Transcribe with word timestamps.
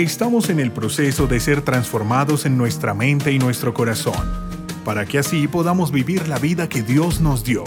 Estamos 0.00 0.48
en 0.48 0.60
el 0.60 0.72
proceso 0.72 1.26
de 1.26 1.38
ser 1.40 1.60
transformados 1.60 2.46
en 2.46 2.56
nuestra 2.56 2.94
mente 2.94 3.32
y 3.32 3.38
nuestro 3.38 3.74
corazón, 3.74 4.14
para 4.82 5.04
que 5.04 5.18
así 5.18 5.46
podamos 5.46 5.92
vivir 5.92 6.26
la 6.26 6.38
vida 6.38 6.70
que 6.70 6.80
Dios 6.80 7.20
nos 7.20 7.44
dio. 7.44 7.64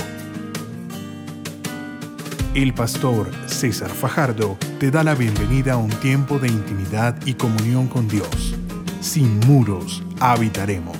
El 2.55 2.73
pastor 2.73 3.29
César 3.45 3.91
Fajardo 3.91 4.57
te 4.79 4.89
da 4.89 5.03
la 5.03 5.13
bienvenida 5.13 5.73
a 5.73 5.77
un 5.77 5.91
tiempo 5.91 6.39
de 6.39 6.47
intimidad 6.47 7.23
y 7.23 7.35
comunión 7.35 7.85
con 7.85 8.07
Dios. 8.07 8.55
Sin 8.99 9.39
muros 9.41 10.01
habitaremos. 10.19 10.97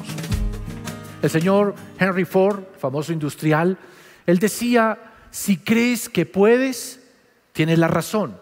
El 1.24 1.32
señor 1.32 1.74
Henry 1.98 2.26
Ford, 2.26 2.62
famoso 2.78 3.12
industrial, 3.12 3.80
él 4.28 4.38
decía, 4.38 5.00
si 5.32 5.58
crees 5.58 6.10
que 6.10 6.28
puedes, 6.28 7.00
tienes 7.54 7.80
la 7.80 7.88
razón. 7.88 8.38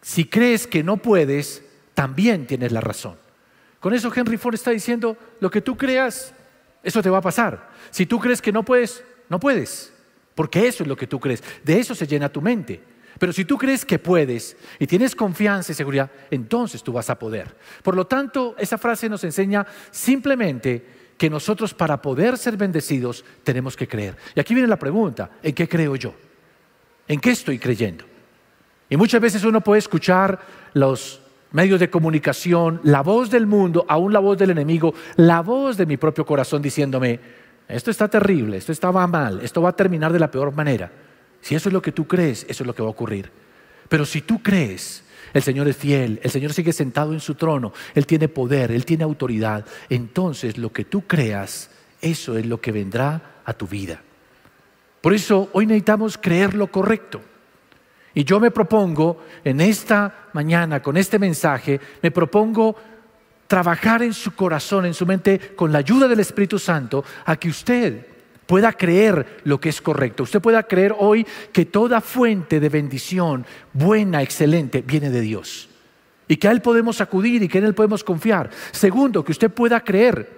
Si 0.00 0.24
crees 0.24 0.66
que 0.66 0.82
no 0.82 0.96
puedes, 0.96 1.62
también 1.94 2.46
tienes 2.46 2.72
la 2.72 2.80
razón. 2.80 3.16
Con 3.80 3.94
eso 3.94 4.12
Henry 4.14 4.36
Ford 4.36 4.54
está 4.54 4.70
diciendo, 4.70 5.16
lo 5.40 5.50
que 5.50 5.60
tú 5.60 5.76
creas, 5.76 6.34
eso 6.82 7.02
te 7.02 7.10
va 7.10 7.18
a 7.18 7.22
pasar. 7.22 7.70
Si 7.90 8.06
tú 8.06 8.18
crees 8.20 8.40
que 8.40 8.52
no 8.52 8.64
puedes, 8.64 9.04
no 9.28 9.40
puedes, 9.40 9.92
porque 10.34 10.66
eso 10.66 10.84
es 10.84 10.88
lo 10.88 10.96
que 10.96 11.06
tú 11.06 11.18
crees. 11.18 11.42
De 11.64 11.78
eso 11.78 11.94
se 11.94 12.06
llena 12.06 12.28
tu 12.28 12.40
mente. 12.40 12.80
Pero 13.18 13.32
si 13.32 13.44
tú 13.44 13.58
crees 13.58 13.84
que 13.84 13.98
puedes 13.98 14.56
y 14.78 14.86
tienes 14.86 15.14
confianza 15.14 15.72
y 15.72 15.74
seguridad, 15.74 16.10
entonces 16.30 16.82
tú 16.82 16.92
vas 16.92 17.10
a 17.10 17.18
poder. 17.18 17.54
Por 17.82 17.94
lo 17.94 18.06
tanto, 18.06 18.54
esa 18.58 18.78
frase 18.78 19.08
nos 19.08 19.22
enseña 19.24 19.66
simplemente 19.90 20.84
que 21.16 21.30
nosotros 21.30 21.74
para 21.74 22.02
poder 22.02 22.38
ser 22.38 22.56
bendecidos 22.56 23.24
tenemos 23.44 23.76
que 23.76 23.86
creer. 23.86 24.16
Y 24.34 24.40
aquí 24.40 24.54
viene 24.54 24.68
la 24.68 24.78
pregunta, 24.78 25.30
¿en 25.42 25.54
qué 25.54 25.68
creo 25.68 25.94
yo? 25.96 26.14
¿En 27.06 27.20
qué 27.20 27.30
estoy 27.30 27.58
creyendo? 27.58 28.04
Y 28.88 28.96
muchas 28.96 29.20
veces 29.20 29.44
uno 29.44 29.60
puede 29.60 29.78
escuchar 29.78 30.40
los 30.74 31.21
medios 31.52 31.80
de 31.80 31.90
comunicación, 31.90 32.80
la 32.82 33.02
voz 33.02 33.30
del 33.30 33.46
mundo, 33.46 33.84
aún 33.88 34.12
la 34.12 34.18
voz 34.18 34.38
del 34.38 34.50
enemigo, 34.50 34.94
la 35.16 35.40
voz 35.40 35.76
de 35.76 35.86
mi 35.86 35.96
propio 35.96 36.26
corazón 36.26 36.62
diciéndome, 36.62 37.20
esto 37.68 37.90
está 37.90 38.08
terrible, 38.08 38.56
esto 38.56 38.72
estaba 38.72 39.06
mal, 39.06 39.40
esto 39.42 39.62
va 39.62 39.70
a 39.70 39.76
terminar 39.76 40.12
de 40.12 40.18
la 40.18 40.30
peor 40.30 40.54
manera. 40.54 40.90
Si 41.40 41.54
eso 41.54 41.68
es 41.68 41.72
lo 41.72 41.82
que 41.82 41.92
tú 41.92 42.06
crees, 42.06 42.46
eso 42.48 42.62
es 42.62 42.66
lo 42.66 42.74
que 42.74 42.82
va 42.82 42.88
a 42.88 42.92
ocurrir. 42.92 43.30
Pero 43.88 44.04
si 44.04 44.22
tú 44.22 44.42
crees, 44.42 45.04
el 45.32 45.42
Señor 45.42 45.68
es 45.68 45.76
fiel, 45.76 46.20
el 46.22 46.30
Señor 46.30 46.52
sigue 46.52 46.72
sentado 46.72 47.12
en 47.12 47.20
su 47.20 47.34
trono, 47.34 47.72
Él 47.94 48.06
tiene 48.06 48.28
poder, 48.28 48.70
Él 48.70 48.84
tiene 48.84 49.04
autoridad, 49.04 49.64
entonces 49.88 50.58
lo 50.58 50.72
que 50.72 50.84
tú 50.84 51.02
creas, 51.06 51.70
eso 52.00 52.36
es 52.36 52.46
lo 52.46 52.60
que 52.60 52.72
vendrá 52.72 53.40
a 53.44 53.52
tu 53.54 53.66
vida. 53.66 54.02
Por 55.00 55.14
eso 55.14 55.48
hoy 55.52 55.66
necesitamos 55.66 56.16
creer 56.16 56.54
lo 56.54 56.68
correcto. 56.68 57.20
Y 58.14 58.24
yo 58.24 58.38
me 58.40 58.50
propongo 58.50 59.24
en 59.44 59.60
esta 59.60 60.28
mañana, 60.32 60.82
con 60.82 60.96
este 60.96 61.18
mensaje, 61.18 61.80
me 62.02 62.10
propongo 62.10 62.76
trabajar 63.46 64.02
en 64.02 64.12
su 64.12 64.34
corazón, 64.34 64.86
en 64.86 64.94
su 64.94 65.06
mente, 65.06 65.54
con 65.54 65.72
la 65.72 65.78
ayuda 65.78 66.08
del 66.08 66.20
Espíritu 66.20 66.58
Santo, 66.58 67.04
a 67.24 67.36
que 67.36 67.48
usted 67.48 68.06
pueda 68.46 68.72
creer 68.72 69.40
lo 69.44 69.60
que 69.60 69.70
es 69.70 69.80
correcto. 69.80 70.24
Usted 70.24 70.40
pueda 70.40 70.62
creer 70.62 70.94
hoy 70.98 71.26
que 71.52 71.64
toda 71.64 72.00
fuente 72.00 72.60
de 72.60 72.68
bendición 72.68 73.46
buena, 73.72 74.22
excelente, 74.22 74.82
viene 74.82 75.10
de 75.10 75.20
Dios. 75.20 75.68
Y 76.28 76.36
que 76.36 76.48
a 76.48 76.50
Él 76.50 76.62
podemos 76.62 77.00
acudir 77.00 77.42
y 77.42 77.48
que 77.48 77.58
en 77.58 77.64
Él 77.64 77.74
podemos 77.74 78.04
confiar. 78.04 78.50
Segundo, 78.70 79.24
que 79.24 79.32
usted 79.32 79.50
pueda 79.50 79.80
creer, 79.80 80.28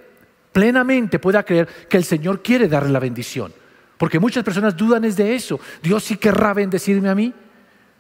plenamente 0.52 1.19
pueda 1.19 1.42
creer 1.42 1.69
que 1.89 1.97
el 1.97 2.05
Señor 2.05 2.42
quiere 2.42 2.69
darle 2.69 2.91
la 2.91 3.00
bendición. 3.00 3.52
Porque 3.98 4.19
muchas 4.19 4.45
personas 4.45 4.77
dudan 4.77 5.02
de 5.02 5.34
eso. 5.34 5.61
Dios 5.83 6.05
sí 6.05 6.17
querrá 6.17 6.52
bendecirme 6.52 7.08
a 7.08 7.14
mí. 7.14 7.33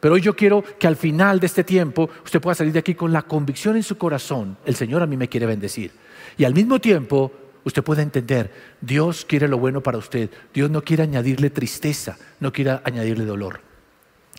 Pero 0.04 0.16
hoy 0.16 0.20
yo 0.20 0.36
quiero 0.36 0.62
que 0.78 0.86
al 0.86 0.96
final 0.96 1.40
de 1.40 1.46
este 1.46 1.64
tiempo 1.64 2.10
usted 2.22 2.38
pueda 2.38 2.54
salir 2.54 2.74
de 2.74 2.78
aquí 2.80 2.94
con 2.94 3.10
la 3.10 3.22
convicción 3.22 3.74
en 3.76 3.82
su 3.82 3.96
corazón, 3.96 4.58
el 4.66 4.76
Señor 4.76 5.02
a 5.02 5.06
mí 5.06 5.16
me 5.16 5.30
quiere 5.30 5.46
bendecir. 5.46 5.92
Y 6.36 6.44
al 6.44 6.52
mismo 6.52 6.78
tiempo 6.78 7.32
usted 7.64 7.82
pueda 7.82 8.02
entender, 8.02 8.52
Dios 8.82 9.24
quiere 9.24 9.48
lo 9.48 9.56
bueno 9.56 9.82
para 9.82 9.96
usted, 9.96 10.28
Dios 10.52 10.70
no 10.70 10.82
quiere 10.82 11.04
añadirle 11.04 11.48
tristeza, 11.48 12.18
no 12.38 12.52
quiere 12.52 12.80
añadirle 12.84 13.24
dolor. 13.24 13.62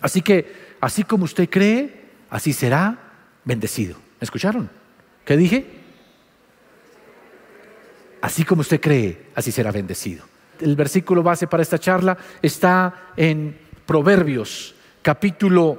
Así 0.01 0.21
que, 0.21 0.75
así 0.81 1.03
como 1.03 1.23
usted 1.23 1.49
cree, 1.49 2.11
así 2.29 2.53
será 2.53 2.99
bendecido. 3.43 3.95
¿Me 3.95 4.25
escucharon? 4.25 4.69
¿Qué 5.25 5.35
dije? 5.35 5.65
Así 8.21 8.43
como 8.43 8.61
usted 8.61 8.79
cree, 8.79 9.29
así 9.33 9.51
será 9.51 9.71
bendecido. 9.71 10.25
El 10.61 10.75
versículo 10.75 11.23
base 11.23 11.47
para 11.47 11.63
esta 11.63 11.79
charla 11.79 12.15
está 12.43 13.13
en 13.17 13.57
Proverbios 13.87 14.74
capítulo 15.05 15.77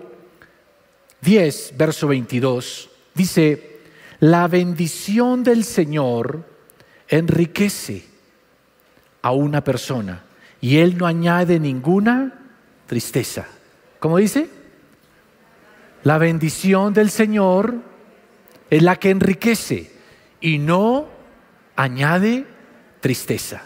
10, 1.20 1.74
verso 1.76 2.06
22, 2.06 2.90
dice, 3.12 3.80
la 4.20 4.46
bendición 4.46 5.42
del 5.42 5.64
Señor 5.64 6.44
enriquece 7.08 8.04
a 9.22 9.32
una 9.32 9.64
persona 9.64 10.22
y 10.60 10.76
Él 10.76 10.96
no 10.96 11.08
añade 11.08 11.58
ninguna 11.58 12.34
tristeza. 12.86 13.48
¿Cómo 13.98 14.18
dice? 14.18 14.48
La 16.04 16.18
bendición 16.18 16.94
del 16.94 17.10
Señor 17.10 17.74
es 18.70 18.80
la 18.80 18.94
que 18.94 19.10
enriquece 19.10 19.90
y 20.40 20.58
no 20.58 21.08
añade 21.74 22.46
tristeza. 23.00 23.64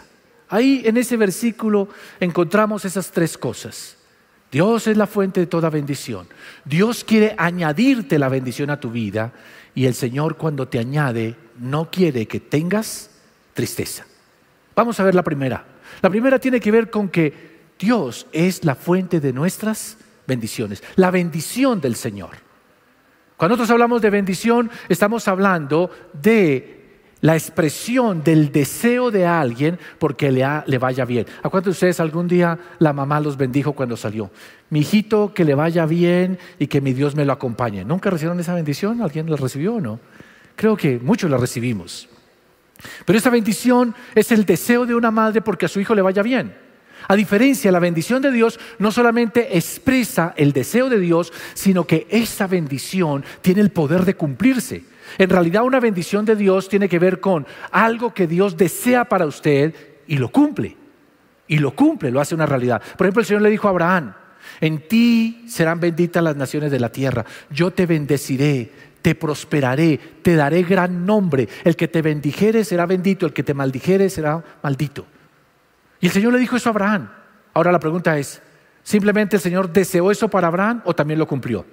Ahí 0.49 0.81
en 0.85 0.97
ese 0.97 1.17
versículo 1.17 1.87
encontramos 2.19 2.83
esas 2.83 3.11
tres 3.11 3.37
cosas. 3.37 4.00
Dios 4.51 4.87
es 4.87 4.97
la 4.97 5.07
fuente 5.07 5.39
de 5.39 5.47
toda 5.47 5.69
bendición. 5.69 6.27
Dios 6.65 7.03
quiere 7.03 7.33
añadirte 7.37 8.19
la 8.19 8.27
bendición 8.27 8.69
a 8.69 8.79
tu 8.79 8.91
vida 8.91 9.31
y 9.73 9.85
el 9.85 9.93
Señor 9.93 10.35
cuando 10.35 10.67
te 10.67 10.77
añade 10.77 11.35
no 11.57 11.89
quiere 11.89 12.27
que 12.27 12.41
tengas 12.41 13.09
tristeza. 13.53 14.05
Vamos 14.75 14.99
a 14.99 15.03
ver 15.03 15.15
la 15.15 15.23
primera. 15.23 15.65
La 16.01 16.09
primera 16.09 16.37
tiene 16.37 16.59
que 16.59 16.71
ver 16.71 16.89
con 16.89 17.07
que 17.07 17.51
Dios 17.79 18.27
es 18.31 18.65
la 18.65 18.75
fuente 18.75 19.19
de 19.19 19.31
nuestras 19.31 19.97
bendiciones, 20.27 20.83
la 20.95 21.11
bendición 21.11 21.79
del 21.79 21.95
Señor. 21.95 22.31
Cuando 23.37 23.55
nosotros 23.55 23.71
hablamos 23.71 24.01
de 24.01 24.09
bendición, 24.09 24.69
estamos 24.87 25.27
hablando 25.27 25.89
de 26.13 26.80
la 27.21 27.35
expresión 27.35 28.23
del 28.23 28.51
deseo 28.51 29.11
de 29.11 29.25
alguien 29.25 29.79
porque 29.99 30.31
le, 30.31 30.45
le 30.65 30.77
vaya 30.77 31.05
bien. 31.05 31.25
¿A 31.43 31.49
cuántos 31.49 31.73
de 31.73 31.77
ustedes 31.77 31.99
algún 31.99 32.27
día 32.27 32.57
la 32.79 32.93
mamá 32.93 33.19
los 33.19 33.37
bendijo 33.37 33.73
cuando 33.73 33.95
salió? 33.95 34.31
Mi 34.69 34.79
hijito, 34.79 35.33
que 35.33 35.45
le 35.45 35.55
vaya 35.55 35.85
bien 35.85 36.39
y 36.59 36.67
que 36.67 36.81
mi 36.81 36.93
Dios 36.93 37.15
me 37.15 37.25
lo 37.25 37.33
acompañe. 37.33 37.85
¿Nunca 37.85 38.09
recibieron 38.09 38.39
esa 38.39 38.55
bendición? 38.55 39.01
¿Alguien 39.01 39.29
la 39.29 39.37
recibió 39.37 39.75
o 39.75 39.81
no? 39.81 39.99
Creo 40.55 40.75
que 40.75 40.99
muchos 40.99 41.29
la 41.29 41.37
recibimos. 41.37 42.09
Pero 43.05 43.17
esa 43.17 43.29
bendición 43.29 43.93
es 44.15 44.31
el 44.31 44.45
deseo 44.45 44.85
de 44.85 44.95
una 44.95 45.11
madre 45.11 45.41
porque 45.41 45.65
a 45.65 45.69
su 45.69 45.79
hijo 45.79 45.93
le 45.93 46.01
vaya 46.01 46.23
bien. 46.23 46.53
A 47.07 47.15
diferencia, 47.15 47.71
la 47.71 47.79
bendición 47.79 48.21
de 48.21 48.31
Dios 48.31 48.59
no 48.79 48.91
solamente 48.91 49.57
expresa 49.57 50.33
el 50.37 50.53
deseo 50.53 50.89
de 50.89 50.99
Dios, 50.99 51.33
sino 51.53 51.85
que 51.85 52.07
esa 52.09 52.47
bendición 52.47 53.23
tiene 53.41 53.61
el 53.61 53.71
poder 53.71 54.05
de 54.05 54.15
cumplirse. 54.15 54.83
En 55.17 55.29
realidad 55.29 55.63
una 55.63 55.79
bendición 55.79 56.25
de 56.25 56.35
Dios 56.35 56.69
tiene 56.69 56.89
que 56.89 56.99
ver 56.99 57.19
con 57.19 57.45
algo 57.71 58.13
que 58.13 58.27
Dios 58.27 58.57
desea 58.57 59.05
para 59.05 59.25
usted 59.25 59.73
y 60.07 60.17
lo 60.17 60.29
cumple. 60.29 60.77
Y 61.47 61.57
lo 61.57 61.71
cumple, 61.71 62.11
lo 62.11 62.21
hace 62.21 62.35
una 62.35 62.45
realidad. 62.45 62.81
Por 62.97 63.05
ejemplo, 63.05 63.21
el 63.21 63.25
Señor 63.25 63.41
le 63.41 63.49
dijo 63.49 63.67
a 63.67 63.71
Abraham, 63.71 64.13
en 64.59 64.87
ti 64.87 65.43
serán 65.47 65.79
benditas 65.79 66.23
las 66.23 66.35
naciones 66.35 66.71
de 66.71 66.79
la 66.79 66.91
tierra. 66.91 67.25
Yo 67.49 67.71
te 67.71 67.85
bendeciré, 67.85 68.71
te 69.01 69.15
prosperaré, 69.15 69.99
te 70.21 70.35
daré 70.35 70.63
gran 70.63 71.05
nombre. 71.05 71.47
El 71.63 71.75
que 71.75 71.87
te 71.87 72.01
bendijere 72.01 72.63
será 72.63 72.85
bendito, 72.85 73.25
el 73.25 73.33
que 73.33 73.43
te 73.43 73.53
maldijere 73.53 74.09
será 74.09 74.43
maldito. 74.63 75.05
Y 75.99 76.07
el 76.07 76.11
Señor 76.11 76.33
le 76.33 76.39
dijo 76.39 76.55
eso 76.55 76.69
a 76.69 76.71
Abraham. 76.71 77.09
Ahora 77.53 77.71
la 77.71 77.79
pregunta 77.79 78.17
es, 78.17 78.41
¿simplemente 78.83 79.35
el 79.35 79.41
Señor 79.41 79.71
deseó 79.71 80.11
eso 80.11 80.29
para 80.29 80.47
Abraham 80.47 80.81
o 80.85 80.95
también 80.95 81.19
lo 81.19 81.27
cumplió? 81.27 81.65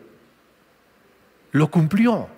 Lo 1.52 1.70
cumplió. 1.70 2.28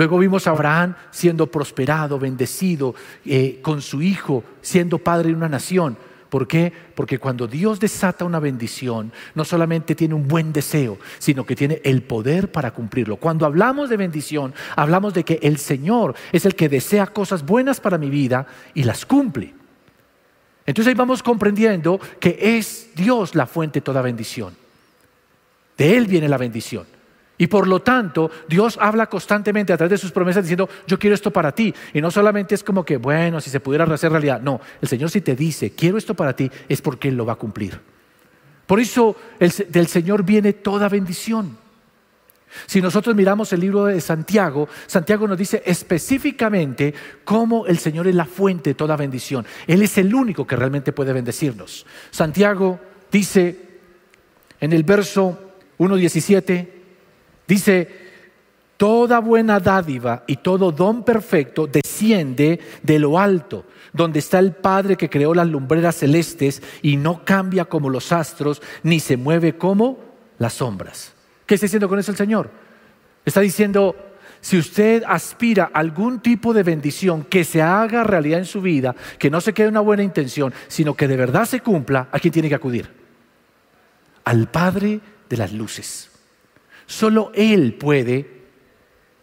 Luego 0.00 0.16
vimos 0.16 0.46
a 0.46 0.52
Abraham 0.52 0.94
siendo 1.10 1.48
prosperado, 1.48 2.18
bendecido, 2.18 2.94
eh, 3.22 3.58
con 3.60 3.82
su 3.82 4.00
hijo, 4.00 4.42
siendo 4.62 4.96
padre 4.96 5.28
de 5.28 5.34
una 5.34 5.50
nación. 5.50 5.98
¿Por 6.30 6.48
qué? 6.48 6.72
Porque 6.94 7.18
cuando 7.18 7.46
Dios 7.46 7.78
desata 7.78 8.24
una 8.24 8.40
bendición, 8.40 9.12
no 9.34 9.44
solamente 9.44 9.94
tiene 9.94 10.14
un 10.14 10.26
buen 10.26 10.54
deseo, 10.54 10.96
sino 11.18 11.44
que 11.44 11.54
tiene 11.54 11.82
el 11.84 12.02
poder 12.02 12.50
para 12.50 12.70
cumplirlo. 12.70 13.16
Cuando 13.18 13.44
hablamos 13.44 13.90
de 13.90 13.98
bendición, 13.98 14.54
hablamos 14.74 15.12
de 15.12 15.22
que 15.22 15.38
el 15.42 15.58
Señor 15.58 16.14
es 16.32 16.46
el 16.46 16.54
que 16.54 16.70
desea 16.70 17.06
cosas 17.08 17.44
buenas 17.44 17.78
para 17.78 17.98
mi 17.98 18.08
vida 18.08 18.46
y 18.72 18.84
las 18.84 19.04
cumple. 19.04 19.52
Entonces 20.64 20.92
ahí 20.92 20.96
vamos 20.96 21.22
comprendiendo 21.22 22.00
que 22.18 22.38
es 22.40 22.88
Dios 22.94 23.34
la 23.34 23.44
fuente 23.44 23.80
de 23.80 23.84
toda 23.84 24.00
bendición. 24.00 24.56
De 25.76 25.94
Él 25.98 26.06
viene 26.06 26.26
la 26.26 26.38
bendición. 26.38 26.99
Y 27.40 27.46
por 27.46 27.66
lo 27.66 27.80
tanto, 27.80 28.30
Dios 28.46 28.76
habla 28.78 29.06
constantemente 29.06 29.72
a 29.72 29.76
través 29.78 29.92
de 29.92 29.96
sus 29.96 30.12
promesas 30.12 30.44
diciendo, 30.44 30.68
yo 30.86 30.98
quiero 30.98 31.14
esto 31.14 31.30
para 31.30 31.52
ti. 31.52 31.74
Y 31.94 32.02
no 32.02 32.10
solamente 32.10 32.54
es 32.54 32.62
como 32.62 32.84
que, 32.84 32.98
bueno, 32.98 33.40
si 33.40 33.48
se 33.48 33.60
pudiera 33.60 33.84
hacer 33.84 34.12
realidad. 34.12 34.42
No, 34.42 34.60
el 34.78 34.86
Señor 34.86 35.08
si 35.08 35.22
te 35.22 35.34
dice, 35.34 35.70
quiero 35.70 35.96
esto 35.96 36.12
para 36.12 36.36
ti, 36.36 36.50
es 36.68 36.82
porque 36.82 37.08
Él 37.08 37.16
lo 37.16 37.24
va 37.24 37.32
a 37.32 37.36
cumplir. 37.36 37.80
Por 38.66 38.78
eso 38.78 39.16
del 39.38 39.86
Señor 39.86 40.22
viene 40.22 40.52
toda 40.52 40.90
bendición. 40.90 41.56
Si 42.66 42.82
nosotros 42.82 43.16
miramos 43.16 43.50
el 43.54 43.60
libro 43.60 43.86
de 43.86 44.02
Santiago, 44.02 44.68
Santiago 44.86 45.26
nos 45.26 45.38
dice 45.38 45.62
específicamente 45.64 46.92
cómo 47.24 47.64
el 47.66 47.78
Señor 47.78 48.06
es 48.06 48.14
la 48.16 48.26
fuente 48.26 48.70
de 48.70 48.74
toda 48.74 48.96
bendición. 48.96 49.46
Él 49.66 49.80
es 49.80 49.96
el 49.96 50.14
único 50.14 50.46
que 50.46 50.56
realmente 50.56 50.92
puede 50.92 51.14
bendecirnos. 51.14 51.86
Santiago 52.10 52.78
dice 53.10 53.58
en 54.60 54.74
el 54.74 54.82
verso 54.82 55.54
1.17, 55.78 56.79
dice, 57.50 58.10
Toda 58.80 59.20
buena 59.20 59.60
dádiva 59.60 60.24
y 60.26 60.36
todo 60.36 60.72
don 60.72 61.04
perfecto 61.04 61.66
desciende 61.66 62.58
de 62.82 62.98
lo 62.98 63.18
alto, 63.18 63.66
donde 63.92 64.20
está 64.20 64.38
el 64.38 64.52
Padre 64.52 64.96
que 64.96 65.10
creó 65.10 65.34
las 65.34 65.46
lumbreras 65.46 65.96
celestes 65.96 66.62
y 66.80 66.96
no 66.96 67.22
cambia 67.22 67.66
como 67.66 67.90
los 67.90 68.10
astros, 68.10 68.62
ni 68.82 68.98
se 68.98 69.18
mueve 69.18 69.58
como 69.58 69.98
las 70.38 70.54
sombras. 70.54 71.12
¿Qué 71.44 71.56
está 71.56 71.66
diciendo 71.66 71.90
con 71.90 71.98
eso 71.98 72.10
el 72.10 72.16
Señor? 72.16 72.50
Está 73.22 73.42
diciendo, 73.42 73.94
si 74.40 74.56
usted 74.56 75.02
aspira 75.06 75.70
a 75.74 75.78
algún 75.78 76.20
tipo 76.20 76.54
de 76.54 76.62
bendición 76.62 77.24
que 77.24 77.44
se 77.44 77.60
haga 77.60 78.02
realidad 78.02 78.38
en 78.38 78.46
su 78.46 78.62
vida, 78.62 78.96
que 79.18 79.28
no 79.28 79.42
se 79.42 79.52
quede 79.52 79.68
una 79.68 79.80
buena 79.80 80.02
intención, 80.02 80.54
sino 80.68 80.94
que 80.94 81.06
de 81.06 81.18
verdad 81.18 81.44
se 81.44 81.60
cumpla, 81.60 82.08
¿a 82.10 82.18
quién 82.18 82.32
tiene 82.32 82.48
que 82.48 82.54
acudir? 82.54 82.88
Al 84.24 84.48
Padre 84.48 85.00
de 85.28 85.36
las 85.36 85.52
luces. 85.52 86.09
Solo 86.90 87.30
Él 87.36 87.74
puede 87.74 88.28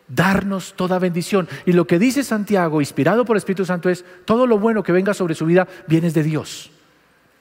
darnos 0.08 0.74
toda 0.78 1.00
bendición. 1.00 1.50
Y 1.66 1.74
lo 1.74 1.86
que 1.86 2.00
dice 2.00 2.24
Santiago, 2.24 2.80
inspirado 2.80 3.26
por 3.26 3.36
el 3.36 3.40
Espíritu 3.40 3.66
Santo, 3.66 3.90
es 3.90 4.06
todo 4.24 4.48
lo 4.48 4.58
bueno 4.58 4.84
que 4.84 4.94
venga 4.94 5.14
sobre 5.14 5.36
su 5.36 5.46
vida 5.46 5.68
viene 5.86 6.10
de 6.10 6.24
Dios. 6.24 6.72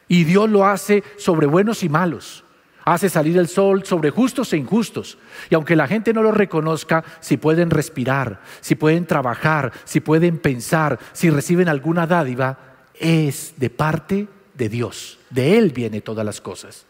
Y 0.09 0.25
Dios 0.25 0.51
lo 0.51 0.67
hace 0.67 1.05
sobre 1.17 1.47
buenos 1.47 1.85
y 1.85 1.89
malos. 1.89 2.43
Hace 2.85 3.09
salir 3.09 3.39
el 3.39 3.47
sol 3.47 3.85
sobre 3.85 4.11
justos 4.11 4.53
e 4.53 4.57
injustos. 4.57 5.17
Y 5.49 5.55
aunque 5.55 5.77
la 5.77 5.87
gente 5.87 6.13
no 6.13 6.25
lo 6.25 6.33
reconozca, 6.33 7.05
si 7.21 7.37
pueden 7.37 7.71
respirar, 7.71 8.41
si 8.61 8.75
pueden 8.75 9.07
trabajar, 9.07 9.71
si 9.85 10.01
pueden 10.01 10.39
pensar, 10.39 10.99
si 11.13 11.31
reciben 11.31 11.69
alguna 11.69 12.09
dádiva, 12.09 12.59
es 12.99 13.55
de 13.59 13.71
parte 13.71 14.27
de 14.55 14.69
Dios. 14.69 15.21
De 15.31 15.57
Él 15.57 15.71
viene 15.71 16.01
todas 16.01 16.27
las 16.27 16.41
cosas. 16.41 16.85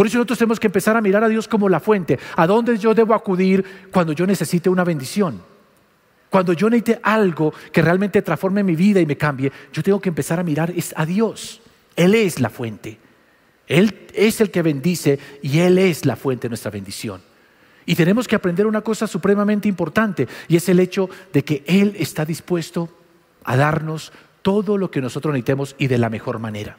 Por 0.00 0.06
eso 0.06 0.16
nosotros 0.16 0.38
tenemos 0.38 0.58
que 0.58 0.68
empezar 0.68 0.96
a 0.96 1.02
mirar 1.02 1.22
a 1.24 1.28
Dios 1.28 1.46
como 1.46 1.68
la 1.68 1.78
fuente. 1.78 2.18
¿A 2.34 2.46
dónde 2.46 2.78
yo 2.78 2.94
debo 2.94 3.12
acudir 3.12 3.62
cuando 3.92 4.14
yo 4.14 4.26
necesite 4.26 4.70
una 4.70 4.82
bendición? 4.82 5.42
Cuando 6.30 6.54
yo 6.54 6.70
necesite 6.70 7.00
algo 7.02 7.52
que 7.70 7.82
realmente 7.82 8.22
transforme 8.22 8.64
mi 8.64 8.74
vida 8.74 8.98
y 9.00 9.04
me 9.04 9.18
cambie, 9.18 9.52
yo 9.70 9.82
tengo 9.82 10.00
que 10.00 10.08
empezar 10.08 10.40
a 10.40 10.42
mirar 10.42 10.72
a 10.96 11.04
Dios. 11.04 11.60
Él 11.96 12.14
es 12.14 12.40
la 12.40 12.48
fuente. 12.48 12.96
Él 13.66 14.06
es 14.14 14.40
el 14.40 14.50
que 14.50 14.62
bendice 14.62 15.18
y 15.42 15.58
Él 15.58 15.76
es 15.76 16.06
la 16.06 16.16
fuente 16.16 16.44
de 16.44 16.52
nuestra 16.52 16.70
bendición. 16.70 17.20
Y 17.84 17.94
tenemos 17.94 18.26
que 18.26 18.36
aprender 18.36 18.66
una 18.66 18.80
cosa 18.80 19.06
supremamente 19.06 19.68
importante 19.68 20.26
y 20.48 20.56
es 20.56 20.66
el 20.70 20.80
hecho 20.80 21.10
de 21.30 21.44
que 21.44 21.62
Él 21.66 21.94
está 21.98 22.24
dispuesto 22.24 22.88
a 23.44 23.54
darnos 23.54 24.14
todo 24.40 24.78
lo 24.78 24.90
que 24.90 25.02
nosotros 25.02 25.34
necesitemos 25.34 25.76
y 25.76 25.88
de 25.88 25.98
la 25.98 26.08
mejor 26.08 26.38
manera. 26.38 26.78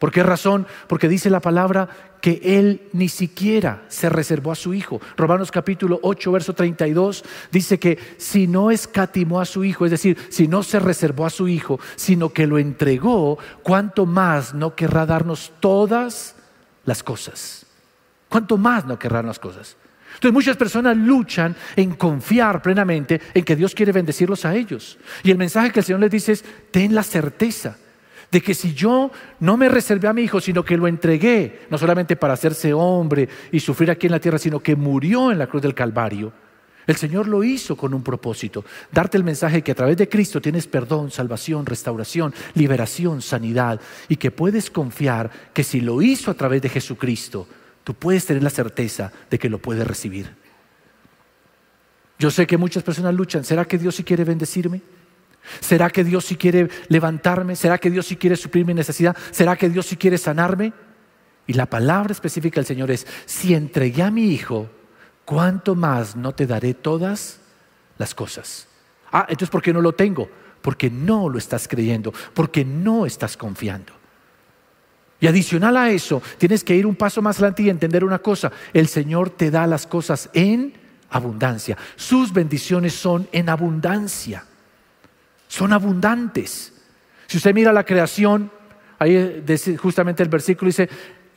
¿Por 0.00 0.10
qué 0.10 0.22
razón? 0.22 0.66
Porque 0.88 1.08
dice 1.08 1.28
la 1.28 1.40
palabra 1.40 1.90
que 2.20 2.40
Él 2.42 2.82
ni 2.92 3.08
siquiera 3.08 3.84
se 3.88 4.08
reservó 4.08 4.52
a 4.52 4.56
su 4.56 4.74
Hijo. 4.74 5.00
Romanos 5.16 5.50
capítulo 5.50 5.98
8, 6.02 6.32
verso 6.32 6.54
32 6.54 7.24
dice 7.50 7.78
que 7.78 7.98
si 8.18 8.46
no 8.46 8.70
escatimó 8.70 9.40
a 9.40 9.44
su 9.44 9.64
Hijo, 9.64 9.84
es 9.84 9.90
decir, 9.90 10.16
si 10.28 10.48
no 10.48 10.62
se 10.62 10.78
reservó 10.78 11.26
a 11.26 11.30
su 11.30 11.48
Hijo, 11.48 11.80
sino 11.96 12.30
que 12.30 12.46
lo 12.46 12.58
entregó, 12.58 13.38
¿cuánto 13.62 14.06
más 14.06 14.54
no 14.54 14.74
querrá 14.74 15.06
darnos 15.06 15.52
todas 15.60 16.36
las 16.84 17.02
cosas? 17.02 17.66
¿Cuánto 18.28 18.56
más 18.56 18.84
no 18.84 18.98
querrá 18.98 19.22
las 19.22 19.38
cosas? 19.38 19.76
Entonces 20.14 20.32
muchas 20.32 20.56
personas 20.56 20.96
luchan 20.96 21.56
en 21.76 21.94
confiar 21.94 22.60
plenamente 22.60 23.20
en 23.32 23.44
que 23.44 23.56
Dios 23.56 23.74
quiere 23.74 23.92
bendecirlos 23.92 24.44
a 24.44 24.54
ellos. 24.54 24.98
Y 25.22 25.30
el 25.30 25.38
mensaje 25.38 25.70
que 25.70 25.80
el 25.80 25.86
Señor 25.86 26.00
les 26.00 26.10
dice 26.10 26.32
es, 26.32 26.44
ten 26.70 26.94
la 26.94 27.02
certeza 27.02 27.76
de 28.30 28.40
que 28.40 28.54
si 28.54 28.74
yo 28.74 29.10
no 29.40 29.56
me 29.56 29.68
reservé 29.68 30.08
a 30.08 30.12
mi 30.12 30.22
hijo, 30.22 30.40
sino 30.40 30.64
que 30.64 30.76
lo 30.76 30.86
entregué, 30.86 31.66
no 31.68 31.78
solamente 31.78 32.16
para 32.16 32.34
hacerse 32.34 32.72
hombre 32.72 33.28
y 33.50 33.60
sufrir 33.60 33.90
aquí 33.90 34.06
en 34.06 34.12
la 34.12 34.20
tierra, 34.20 34.38
sino 34.38 34.60
que 34.60 34.76
murió 34.76 35.32
en 35.32 35.38
la 35.38 35.46
cruz 35.46 35.62
del 35.62 35.74
Calvario, 35.74 36.32
el 36.86 36.96
Señor 36.96 37.28
lo 37.28 37.44
hizo 37.44 37.76
con 37.76 37.94
un 37.94 38.02
propósito, 38.02 38.64
darte 38.90 39.16
el 39.16 39.24
mensaje 39.24 39.62
que 39.62 39.72
a 39.72 39.74
través 39.74 39.96
de 39.96 40.08
Cristo 40.08 40.40
tienes 40.40 40.66
perdón, 40.66 41.10
salvación, 41.10 41.66
restauración, 41.66 42.34
liberación, 42.54 43.22
sanidad, 43.22 43.80
y 44.08 44.16
que 44.16 44.30
puedes 44.30 44.70
confiar 44.70 45.30
que 45.52 45.62
si 45.62 45.80
lo 45.80 46.02
hizo 46.02 46.30
a 46.30 46.34
través 46.34 46.62
de 46.62 46.68
Jesucristo, 46.68 47.46
tú 47.84 47.94
puedes 47.94 48.26
tener 48.26 48.42
la 48.42 48.50
certeza 48.50 49.12
de 49.30 49.38
que 49.38 49.48
lo 49.48 49.58
puedes 49.58 49.86
recibir. 49.86 50.34
Yo 52.18 52.30
sé 52.30 52.46
que 52.46 52.58
muchas 52.58 52.82
personas 52.82 53.14
luchan, 53.14 53.44
¿será 53.44 53.64
que 53.64 53.78
Dios 53.78 53.94
sí 53.94 54.04
quiere 54.04 54.24
bendecirme? 54.24 54.82
¿Será 55.60 55.90
que 55.90 56.04
Dios 56.04 56.24
sí 56.24 56.36
quiere 56.36 56.68
levantarme? 56.88 57.56
¿Será 57.56 57.78
que 57.78 57.90
Dios 57.90 58.06
sí 58.06 58.16
quiere 58.16 58.36
suplir 58.36 58.64
mi 58.64 58.74
necesidad? 58.74 59.16
¿Será 59.30 59.56
que 59.56 59.68
Dios 59.68 59.86
sí 59.86 59.96
quiere 59.96 60.18
sanarme? 60.18 60.72
Y 61.46 61.54
la 61.54 61.66
palabra 61.66 62.12
específica 62.12 62.56
del 62.56 62.66
Señor 62.66 62.90
es, 62.90 63.06
si 63.26 63.54
entregué 63.54 64.02
a 64.02 64.10
mi 64.10 64.32
hijo, 64.32 64.70
¿cuánto 65.24 65.74
más 65.74 66.14
no 66.14 66.32
te 66.32 66.46
daré 66.46 66.74
todas 66.74 67.40
las 67.98 68.14
cosas? 68.14 68.68
Ah, 69.10 69.26
entonces 69.28 69.50
¿por 69.50 69.62
qué 69.62 69.72
no 69.72 69.80
lo 69.80 69.92
tengo? 69.92 70.30
Porque 70.62 70.90
no 70.90 71.28
lo 71.28 71.38
estás 71.38 71.66
creyendo, 71.66 72.12
porque 72.34 72.64
no 72.64 73.06
estás 73.06 73.36
confiando. 73.36 73.92
Y 75.18 75.26
adicional 75.26 75.76
a 75.76 75.90
eso, 75.90 76.22
tienes 76.38 76.64
que 76.64 76.76
ir 76.76 76.86
un 76.86 76.96
paso 76.96 77.20
más 77.20 77.36
adelante 77.36 77.62
y 77.62 77.70
entender 77.70 78.04
una 78.04 78.20
cosa, 78.20 78.52
el 78.72 78.88
Señor 78.88 79.30
te 79.30 79.50
da 79.50 79.66
las 79.66 79.86
cosas 79.86 80.30
en 80.32 80.72
abundancia. 81.10 81.76
Sus 81.96 82.32
bendiciones 82.32 82.94
son 82.94 83.28
en 83.32 83.48
abundancia 83.48 84.44
son 85.50 85.72
abundantes. 85.72 86.72
Si 87.26 87.36
usted 87.36 87.52
mira 87.52 87.72
la 87.72 87.84
creación, 87.84 88.52
ahí 89.00 89.42
justamente 89.76 90.22
el 90.22 90.28
versículo 90.28 90.68
dice, 90.68 90.88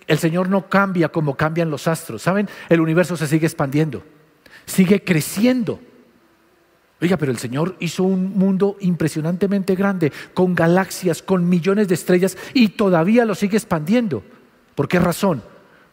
el 0.05 0.19
Señor 0.19 0.49
no 0.49 0.69
cambia 0.69 1.09
como 1.09 1.35
cambian 1.35 1.71
los 1.71 1.87
astros. 1.87 2.21
¿Saben? 2.21 2.47
El 2.69 2.79
universo 2.79 3.17
se 3.17 3.25
sigue 3.25 3.47
expandiendo, 3.47 4.03
sigue 4.67 5.03
creciendo. 5.03 5.81
Oiga, 7.01 7.17
pero 7.17 7.31
el 7.31 7.39
Señor 7.39 7.75
hizo 7.79 8.03
un 8.03 8.37
mundo 8.37 8.77
impresionantemente 8.81 9.73
grande, 9.73 10.13
con 10.35 10.53
galaxias, 10.53 11.23
con 11.23 11.49
millones 11.49 11.87
de 11.87 11.95
estrellas, 11.95 12.37
y 12.53 12.67
todavía 12.69 13.25
lo 13.25 13.33
sigue 13.33 13.57
expandiendo. 13.57 14.23
¿Por 14.75 14.87
qué 14.87 14.99
razón? 14.99 15.41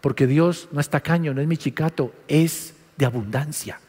Porque 0.03 0.27
Dios 0.27 0.69
no 0.73 0.81
es 0.81 0.91
tacaño, 0.91 1.33
no 1.33 1.41
es 1.41 1.49
michicato, 1.49 2.13
es 2.29 2.75
de 2.99 3.07
abundancia. 3.07 3.81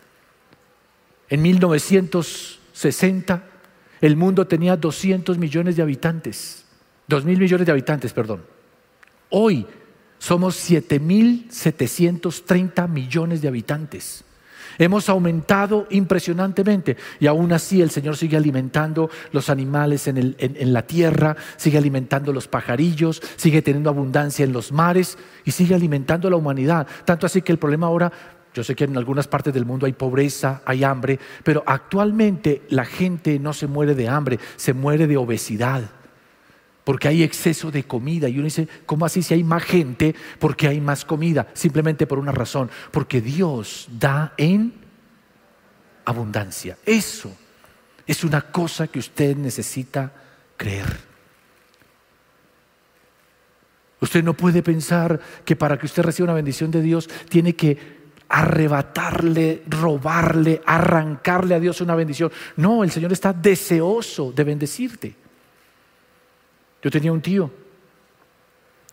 En 1.28 1.42
1960 1.42 3.51
el 4.02 4.18
mundo 4.18 4.48
tenía 4.48 4.76
200 4.76 5.38
millones 5.38 5.76
de 5.76 5.84
habitantes, 5.84 6.66
2 7.08 7.24
mil 7.24 7.40
millones 7.40 7.66
de 7.66 7.72
habitantes, 7.72 8.14
perdón. 8.14 8.42
Hoy 9.30 9.66
somos 10.18 10.58
7.730 10.70 12.90
millones 12.90 13.42
de 13.42 13.48
habitantes. 13.48 14.26
Hemos 14.78 15.10
aumentado 15.10 15.88
impresionantemente 15.90 16.96
y 17.20 17.28
aún 17.28 17.52
así 17.54 17.82
el 17.82 17.92
Señor 17.92 18.18
sigue 18.18 18.38
alimentando 18.38 19.10
los 19.32 19.50
animales 19.50 20.08
en, 20.08 20.36
en, 20.38 20.74
la 20.74 20.88
tierra, 20.88 21.36
sigue 21.58 21.78
alimentando 21.78 22.34
los 22.34 22.48
pajarillos, 22.48 23.22
sigue 23.36 23.62
teniendo 23.62 23.90
abundancia 23.90 24.46
en 24.46 24.54
los 24.54 24.72
mares 24.72 25.18
y 25.44 25.52
sigue 25.52 25.76
alimentando 25.76 26.28
a 26.28 26.32
la 26.32 26.38
humanidad. 26.38 26.88
Tanto 27.06 27.26
así 27.26 27.42
que 27.42 27.52
el 27.52 27.60
problema 27.60 27.88
ahora 27.88 28.12
yo 28.54 28.64
sé 28.64 28.76
que 28.76 28.84
en 28.84 28.98
algunas 28.98 29.28
partes 29.28 29.54
del 29.54 29.66
mundo 29.66 29.86
hay 29.86 29.94
pobreza, 29.94 30.62
hay 30.66 30.84
hambre, 30.84 31.20
pero 31.44 31.64
actualmente 31.66 32.64
la 32.70 32.86
gente 32.86 33.40
no 33.40 33.54
se 33.54 33.68
muere 33.68 33.96
de 33.96 34.10
hambre, 34.10 34.40
se 34.58 34.74
muere 34.74 35.08
de 35.08 35.18
obesidad, 35.18 35.90
porque 36.84 37.08
hay 37.08 37.24
exceso 37.24 37.72
de 37.72 37.84
comida. 37.84 38.28
Y 38.28 38.36
uno 38.36 38.46
dice, 38.46 38.68
¿cómo 38.86 39.06
así 39.06 39.24
si 39.24 39.34
hay 39.34 39.44
más 39.44 39.64
gente? 39.64 40.16
Porque 40.40 40.68
hay 40.68 40.82
más 40.82 41.06
comida, 41.06 41.48
simplemente 41.54 42.08
por 42.08 42.20
una 42.20 42.34
razón, 42.34 42.70
porque 42.92 43.22
Dios 43.22 43.88
da 43.98 44.34
en 44.38 44.74
abundancia. 46.04 46.78
Eso 46.86 47.34
es 48.06 48.24
una 48.26 48.42
cosa 48.42 48.88
que 48.88 49.00
usted 49.00 49.38
necesita 49.38 50.12
creer. 50.58 51.12
Usted 54.02 54.24
no 54.24 54.34
puede 54.34 54.64
pensar 54.64 55.22
que 55.46 55.56
para 55.56 55.78
que 55.78 55.86
usted 55.86 56.04
reciba 56.04 56.26
una 56.26 56.34
bendición 56.34 56.72
de 56.72 56.82
Dios 56.82 57.08
tiene 57.30 57.56
que 57.56 58.01
arrebatarle, 58.32 59.64
robarle, 59.68 60.62
arrancarle 60.66 61.56
a 61.56 61.60
Dios 61.60 61.82
una 61.82 61.96
bendición. 61.96 62.32
No, 62.56 62.84
el 62.84 62.92
Señor 62.92 63.12
está 63.12 63.34
deseoso 63.34 64.32
de 64.32 64.44
bendecirte. 64.44 65.16
Yo 66.82 66.90
tenía 66.90 67.12
un 67.12 67.22
tío 67.22 67.52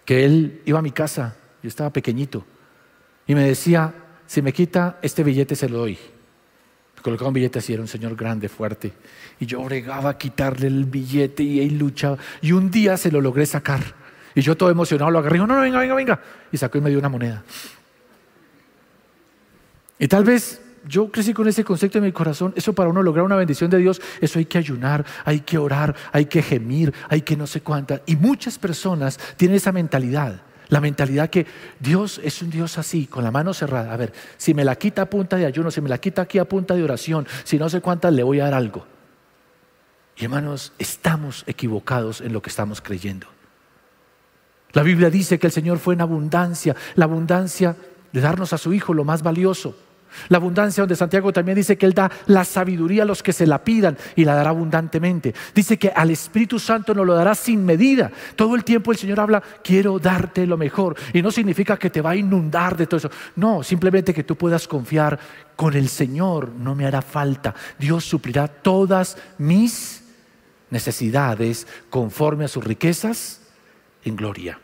que 0.05 0.25
él 0.25 0.63
iba 0.65 0.79
a 0.79 0.83
mi 0.83 0.91
casa, 0.91 1.37
yo 1.63 1.69
estaba 1.69 1.91
pequeñito, 1.91 2.45
y 3.27 3.35
me 3.35 3.45
decía, 3.45 3.95
si 4.27 4.43
me 4.43 4.53
quita 4.53 4.99
este 5.03 5.23
billete 5.23 5.55
se 5.55 5.69
lo 5.69 5.79
doy. 5.79 5.99
Me 6.97 7.03
colocaba 7.03 7.29
un 7.29 7.35
billete 7.35 7.61
así, 7.61 7.73
era 7.73 7.83
un 7.83 7.89
señor 7.89 8.17
grande, 8.17 8.49
fuerte, 8.49 8.93
y 9.39 9.47
yo 9.47 9.63
bregaba 9.63 10.11
a 10.11 10.19
quitarle 10.19 10.67
el 10.67 10.85
billete 10.85 11.43
y 11.43 11.61
él 11.61 11.79
luchaba, 11.79 12.19
y 12.41 12.53
un 12.53 12.71
día 12.71 12.97
se 12.97 13.13
lo 13.13 13.21
logré 13.21 13.47
sacar. 13.47 13.83
Y 14.35 14.41
yo 14.41 14.57
todo 14.57 14.71
emocionado 14.71 15.11
lo 15.11 15.19
agarré, 15.19 15.39
no, 15.39 15.47
no, 15.47 15.61
venga, 15.61 15.79
venga, 15.79 15.95
venga, 15.95 16.21
y 16.51 16.57
sacó 16.57 16.79
y 16.79 16.81
me 16.81 16.91
dio 16.91 16.99
una 16.99 17.09
moneda. 17.09 17.45
Y 19.99 20.09
tal 20.09 20.25
vez 20.25 20.61
yo 20.87 21.11
crecí 21.11 21.35
con 21.35 21.47
ese 21.49 21.65
concepto 21.65 21.99
en 21.99 22.05
mi 22.05 22.13
corazón. 22.13 22.53
Eso 22.57 22.73
para 22.73 22.89
uno 22.89 23.03
lograr 23.03 23.25
una 23.25 23.37
bendición 23.37 23.71
de 23.71 23.79
Dios, 23.79 24.01
eso 24.21 24.39
hay 24.39 24.47
que 24.47 24.59
ayunar, 24.59 25.05
hay 25.25 25.41
que 25.41 25.59
orar, 25.59 25.95
hay 26.13 26.27
que 26.27 26.43
gemir, 26.43 26.95
hay 27.09 27.23
que 27.23 27.37
no 27.37 27.47
sé 27.47 27.61
cuántas. 27.61 28.01
Y 28.07 28.17
muchas 28.17 28.59
personas 28.59 29.19
tienen 29.37 29.57
esa 29.57 29.73
mentalidad. 29.73 30.43
La 30.69 30.81
mentalidad 30.81 31.31
que 31.31 31.47
Dios 31.81 32.21
es 32.23 32.43
un 32.43 32.51
Dios 32.51 32.77
así, 32.77 33.07
con 33.07 33.25
la 33.25 33.31
mano 33.31 33.55
cerrada. 33.55 33.93
A 33.93 33.97
ver, 33.97 34.13
si 34.37 34.53
me 34.53 34.65
la 34.65 34.77
quita 34.77 35.03
a 35.03 35.07
punta 35.11 35.37
de 35.37 35.47
ayuno, 35.47 35.71
si 35.71 35.81
me 35.81 35.89
la 35.89 35.99
quita 35.99 36.23
aquí 36.23 36.39
a 36.39 36.47
punta 36.47 36.75
de 36.75 36.83
oración, 36.83 37.27
si 37.45 37.59
no 37.59 37.71
sé 37.71 37.81
cuántas, 37.81 38.13
le 38.13 38.23
voy 38.23 38.41
a 38.41 38.45
dar 38.45 38.55
algo. 38.55 38.87
Y 40.17 40.25
hermanos, 40.25 40.73
estamos 40.79 41.45
equivocados 41.47 42.21
en 42.21 42.33
lo 42.33 42.43
que 42.43 42.51
estamos 42.51 42.83
creyendo. 42.83 43.27
La 44.73 44.83
Biblia 44.83 45.09
dice 45.09 45.39
que 45.39 45.47
el 45.47 45.53
Señor 45.53 45.79
fue 45.79 45.95
en 45.95 46.03
abundancia, 46.03 46.77
la 46.97 47.07
abundancia 47.07 47.77
de 48.13 48.21
darnos 48.21 48.53
a 48.53 48.59
su 48.59 48.73
Hijo 48.75 48.93
lo 48.93 49.05
más 49.05 49.23
valioso. 49.23 49.75
La 50.29 50.39
abundancia 50.39 50.83
donde 50.83 50.97
Santiago 50.97 51.33
también 51.33 51.57
dice 51.57 51.77
que 51.77 51.87
Él 51.87 51.95
da 51.95 52.11
la 52.27 52.45
sabiduría 52.45 53.03
a 53.03 53.07
los 53.07 53.23
que 53.23 53.33
se 53.33 53.47
la 53.47 53.63
pidan 53.63 53.97
y 54.17 54.25
la 54.25 54.35
dará 54.35 54.51
abundantemente. 54.51 55.35
Dice 55.55 55.79
que 55.79 55.89
al 55.89 56.11
Espíritu 56.11 56.59
Santo 56.59 56.95
nos 56.95 57.07
lo 57.07 57.15
dará 57.15 57.35
sin 57.35 57.65
medida. 57.65 58.11
Todo 58.37 58.55
el 58.55 58.65
tiempo 58.65 58.93
el 58.93 58.99
Señor 58.99 59.21
habla, 59.21 59.43
quiero 59.63 59.99
darte 59.99 60.47
lo 60.47 60.57
mejor. 60.57 60.97
Y 61.13 61.23
no 61.23 61.31
significa 61.31 61.77
que 61.77 61.91
te 61.91 62.01
va 62.01 62.11
a 62.11 62.17
inundar 62.17 62.77
de 62.77 62.87
todo 62.87 62.99
eso. 62.99 63.11
No, 63.37 63.63
simplemente 63.63 64.15
que 64.15 64.25
tú 64.25 64.37
puedas 64.37 64.69
confiar 64.69 65.19
con 65.57 65.75
el 65.75 65.89
Señor. 65.89 66.51
No 66.51 66.75
me 66.75 66.87
hará 66.87 67.03
falta. 67.03 67.55
Dios 67.79 68.05
suplirá 68.05 68.49
todas 68.49 69.17
mis 69.39 70.03
necesidades 70.71 71.67
conforme 71.91 72.45
a 72.45 72.49
sus 72.49 72.65
riquezas 72.65 73.41
en 74.05 74.17
gloria. 74.17 74.59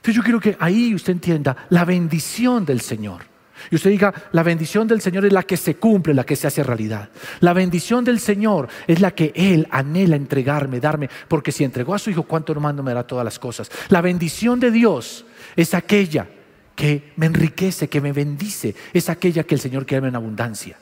Entonces 0.00 0.16
yo 0.16 0.22
quiero 0.22 0.40
que 0.40 0.56
ahí 0.58 0.94
usted 0.94 1.12
entienda 1.12 1.54
la 1.68 1.84
bendición 1.84 2.64
del 2.64 2.80
Señor. 2.80 3.22
Y 3.70 3.74
usted 3.74 3.90
diga, 3.90 4.14
la 4.32 4.42
bendición 4.42 4.88
del 4.88 5.02
Señor 5.02 5.26
es 5.26 5.32
la 5.34 5.42
que 5.42 5.58
se 5.58 5.76
cumple, 5.76 6.14
la 6.14 6.24
que 6.24 6.36
se 6.36 6.46
hace 6.46 6.62
realidad. 6.62 7.10
La 7.40 7.52
bendición 7.52 8.02
del 8.02 8.18
Señor 8.18 8.68
es 8.86 9.02
la 9.02 9.10
que 9.10 9.30
Él 9.34 9.68
anhela 9.70 10.16
entregarme, 10.16 10.80
darme, 10.80 11.10
porque 11.28 11.52
si 11.52 11.64
entregó 11.64 11.94
a 11.94 11.98
su 11.98 12.08
Hijo, 12.08 12.22
¿cuánto 12.22 12.52
hermano 12.52 12.82
me 12.82 12.92
dará 12.92 13.06
todas 13.06 13.26
las 13.26 13.38
cosas? 13.38 13.70
La 13.90 14.00
bendición 14.00 14.58
de 14.58 14.70
Dios 14.70 15.26
es 15.54 15.74
aquella 15.74 16.26
que 16.74 17.12
me 17.16 17.26
enriquece, 17.26 17.90
que 17.90 18.00
me 18.00 18.12
bendice, 18.12 18.74
es 18.94 19.10
aquella 19.10 19.44
que 19.44 19.56
el 19.56 19.60
Señor 19.60 19.84
quiere 19.84 20.08
en 20.08 20.16
abundancia. 20.16 20.78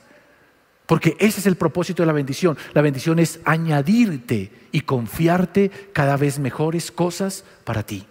Porque 0.85 1.17
ese 1.19 1.41
es 1.41 1.45
el 1.45 1.57
propósito 1.57 2.03
de 2.03 2.07
la 2.07 2.13
bendición. 2.13 2.57
La 2.73 2.81
bendición 2.81 3.19
es 3.19 3.41
añadirte 3.43 4.51
y 4.71 4.81
confiarte 4.81 5.69
cada 5.91 6.15
vez 6.15 6.39
mejores 6.39 6.91
cosas 6.91 7.43
para 7.65 7.83
ti. 7.83 8.05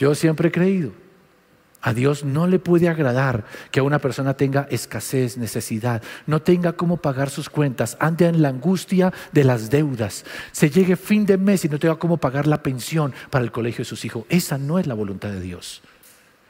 Yo 0.00 0.14
siempre 0.14 0.48
he 0.48 0.50
creído, 0.50 0.92
a 1.82 1.92
Dios 1.92 2.24
no 2.24 2.46
le 2.46 2.58
puede 2.58 2.88
agradar 2.88 3.44
que 3.70 3.82
una 3.82 3.98
persona 3.98 4.34
tenga 4.34 4.66
escasez, 4.70 5.36
necesidad, 5.36 6.02
no 6.26 6.40
tenga 6.40 6.72
cómo 6.72 6.96
pagar 6.96 7.28
sus 7.28 7.50
cuentas, 7.50 7.98
ande 8.00 8.26
en 8.26 8.40
la 8.40 8.48
angustia 8.48 9.12
de 9.32 9.44
las 9.44 9.68
deudas, 9.68 10.24
se 10.52 10.70
llegue 10.70 10.96
fin 10.96 11.26
de 11.26 11.36
mes 11.36 11.66
y 11.66 11.68
no 11.68 11.78
tenga 11.78 11.96
cómo 11.96 12.16
pagar 12.16 12.46
la 12.46 12.62
pensión 12.62 13.12
para 13.28 13.44
el 13.44 13.52
colegio 13.52 13.82
de 13.82 13.90
sus 13.90 14.02
hijos. 14.06 14.24
Esa 14.30 14.56
no 14.56 14.78
es 14.78 14.86
la 14.86 14.94
voluntad 14.94 15.28
de 15.28 15.40
Dios. 15.42 15.82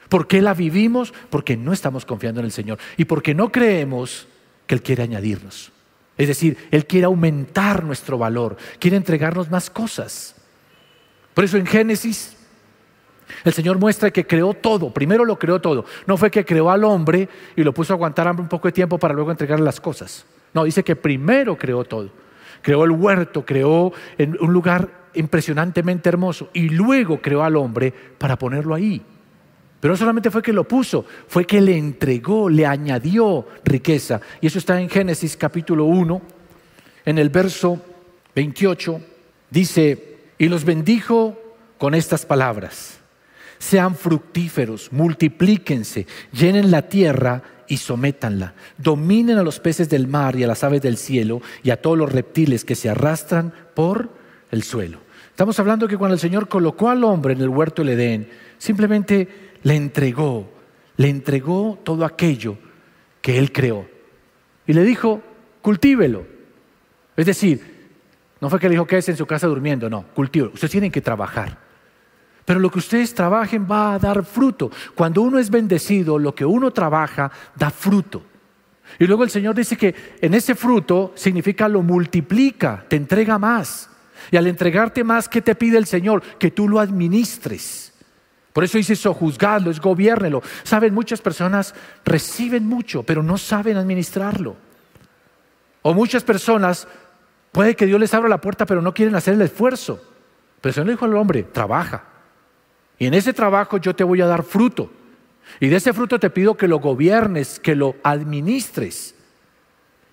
¿Por 0.08 0.28
qué 0.28 0.40
la 0.40 0.54
vivimos? 0.54 1.12
Porque 1.28 1.56
no 1.56 1.72
estamos 1.72 2.04
confiando 2.04 2.38
en 2.38 2.46
el 2.46 2.52
Señor 2.52 2.78
y 2.96 3.04
porque 3.04 3.34
no 3.34 3.50
creemos 3.50 4.28
que 4.68 4.76
Él 4.76 4.82
quiere 4.82 5.02
añadirnos. 5.02 5.72
Es 6.16 6.28
decir, 6.28 6.56
Él 6.70 6.86
quiere 6.86 7.06
aumentar 7.06 7.82
nuestro 7.82 8.16
valor, 8.16 8.56
quiere 8.78 8.96
entregarnos 8.96 9.50
más 9.50 9.70
cosas. 9.70 10.36
Por 11.34 11.44
eso 11.44 11.56
en 11.56 11.66
Génesis 11.66 12.36
el 13.44 13.52
Señor 13.52 13.78
muestra 13.78 14.10
que 14.10 14.26
creó 14.26 14.54
todo, 14.54 14.92
primero 14.92 15.24
lo 15.24 15.38
creó 15.38 15.60
todo. 15.60 15.84
No 16.06 16.16
fue 16.16 16.30
que 16.30 16.44
creó 16.44 16.70
al 16.70 16.84
hombre 16.84 17.28
y 17.56 17.62
lo 17.62 17.72
puso 17.72 17.92
a 17.92 17.96
aguantar 17.96 18.28
hambre 18.28 18.42
un 18.42 18.48
poco 18.48 18.68
de 18.68 18.72
tiempo 18.72 18.98
para 18.98 19.14
luego 19.14 19.30
entregarle 19.30 19.64
las 19.64 19.80
cosas. 19.80 20.24
No, 20.52 20.64
dice 20.64 20.82
que 20.82 20.96
primero 20.96 21.56
creó 21.56 21.84
todo. 21.84 22.10
Creó 22.62 22.84
el 22.84 22.90
huerto, 22.90 23.44
creó 23.44 23.92
un 24.18 24.52
lugar 24.52 24.88
impresionantemente 25.14 26.08
hermoso 26.08 26.50
y 26.52 26.68
luego 26.68 27.20
creó 27.20 27.42
al 27.42 27.56
hombre 27.56 27.92
para 28.18 28.38
ponerlo 28.38 28.74
ahí. 28.74 29.02
Pero 29.80 29.94
no 29.94 29.96
solamente 29.96 30.30
fue 30.30 30.42
que 30.42 30.52
lo 30.52 30.64
puso, 30.64 31.06
fue 31.26 31.46
que 31.46 31.60
le 31.60 31.76
entregó, 31.76 32.50
le 32.50 32.66
añadió 32.66 33.46
riqueza. 33.64 34.20
Y 34.40 34.46
eso 34.46 34.58
está 34.58 34.78
en 34.78 34.90
Génesis 34.90 35.36
capítulo 35.38 35.86
1, 35.86 36.20
en 37.06 37.18
el 37.18 37.30
verso 37.30 37.80
28, 38.34 39.00
dice, 39.48 40.18
y 40.36 40.48
los 40.48 40.64
bendijo 40.64 41.38
con 41.78 41.94
estas 41.94 42.26
palabras 42.26 42.99
sean 43.60 43.94
fructíferos, 43.94 44.90
multiplíquense, 44.90 46.06
llenen 46.32 46.70
la 46.70 46.88
tierra 46.88 47.42
y 47.68 47.76
sométanla. 47.76 48.54
Dominen 48.78 49.36
a 49.36 49.42
los 49.42 49.60
peces 49.60 49.88
del 49.90 50.08
mar 50.08 50.34
y 50.34 50.42
a 50.42 50.46
las 50.46 50.64
aves 50.64 50.80
del 50.80 50.96
cielo 50.96 51.42
y 51.62 51.70
a 51.70 51.80
todos 51.80 51.96
los 51.96 52.10
reptiles 52.10 52.64
que 52.64 52.74
se 52.74 52.88
arrastran 52.88 53.52
por 53.74 54.08
el 54.50 54.62
suelo. 54.62 54.98
Estamos 55.28 55.60
hablando 55.60 55.86
que 55.86 55.98
cuando 55.98 56.14
el 56.14 56.20
Señor 56.20 56.48
colocó 56.48 56.88
al 56.88 57.04
hombre 57.04 57.34
en 57.34 57.42
el 57.42 57.50
huerto 57.50 57.82
del 57.84 58.00
Edén, 58.00 58.28
simplemente 58.56 59.28
le 59.62 59.76
entregó, 59.76 60.50
le 60.96 61.10
entregó 61.10 61.78
todo 61.84 62.06
aquello 62.06 62.56
que 63.20 63.38
él 63.38 63.52
creó. 63.52 63.86
Y 64.66 64.72
le 64.72 64.84
dijo, 64.84 65.22
cultívelo. 65.60 66.26
Es 67.14 67.26
decir, 67.26 67.90
no 68.40 68.48
fue 68.48 68.58
que 68.58 68.68
le 68.68 68.72
dijo 68.72 68.86
que 68.86 68.96
es 68.96 69.08
en 69.10 69.18
su 69.18 69.26
casa 69.26 69.46
durmiendo, 69.46 69.90
no, 69.90 70.06
cultívelo. 70.14 70.54
Ustedes 70.54 70.72
tienen 70.72 70.90
que 70.90 71.02
trabajar. 71.02 71.69
Pero 72.50 72.58
lo 72.58 72.68
que 72.68 72.80
ustedes 72.80 73.14
trabajen 73.14 73.64
va 73.64 73.94
a 73.94 73.98
dar 74.00 74.24
fruto. 74.24 74.72
Cuando 74.96 75.22
uno 75.22 75.38
es 75.38 75.50
bendecido, 75.50 76.18
lo 76.18 76.34
que 76.34 76.44
uno 76.44 76.72
trabaja 76.72 77.30
da 77.54 77.70
fruto. 77.70 78.24
Y 78.98 79.06
luego 79.06 79.22
el 79.22 79.30
Señor 79.30 79.54
dice 79.54 79.76
que 79.76 79.94
en 80.20 80.34
ese 80.34 80.56
fruto 80.56 81.12
significa 81.14 81.68
lo 81.68 81.80
multiplica, 81.82 82.84
te 82.88 82.96
entrega 82.96 83.38
más. 83.38 83.88
Y 84.32 84.36
al 84.36 84.48
entregarte 84.48 85.04
más, 85.04 85.28
¿qué 85.28 85.40
te 85.40 85.54
pide 85.54 85.78
el 85.78 85.86
Señor? 85.86 86.22
Que 86.40 86.50
tú 86.50 86.68
lo 86.68 86.80
administres. 86.80 87.92
Por 88.52 88.64
eso 88.64 88.78
dice 88.78 88.96
sojuzgadlo, 88.96 89.70
es 89.70 89.80
gobiernelo. 89.80 90.42
Saben, 90.64 90.92
muchas 90.92 91.20
personas 91.20 91.72
reciben 92.04 92.66
mucho, 92.66 93.04
pero 93.04 93.22
no 93.22 93.38
saben 93.38 93.76
administrarlo. 93.76 94.56
O 95.82 95.94
muchas 95.94 96.24
personas, 96.24 96.88
puede 97.52 97.76
que 97.76 97.86
Dios 97.86 98.00
les 98.00 98.12
abra 98.12 98.28
la 98.28 98.40
puerta, 98.40 98.66
pero 98.66 98.82
no 98.82 98.92
quieren 98.92 99.14
hacer 99.14 99.34
el 99.34 99.42
esfuerzo. 99.42 100.02
Pero 100.60 100.70
el 100.70 100.74
Señor 100.74 100.90
dijo 100.90 101.04
al 101.04 101.14
hombre, 101.14 101.44
trabaja. 101.44 102.10
Y 103.00 103.06
en 103.06 103.14
ese 103.14 103.32
trabajo 103.32 103.78
yo 103.78 103.96
te 103.96 104.04
voy 104.04 104.20
a 104.20 104.26
dar 104.26 104.44
fruto. 104.44 104.90
Y 105.58 105.68
de 105.68 105.76
ese 105.76 105.94
fruto 105.94 106.20
te 106.20 106.28
pido 106.28 106.56
que 106.56 106.68
lo 106.68 106.78
gobiernes, 106.78 107.58
que 107.58 107.74
lo 107.74 107.96
administres. 108.04 109.14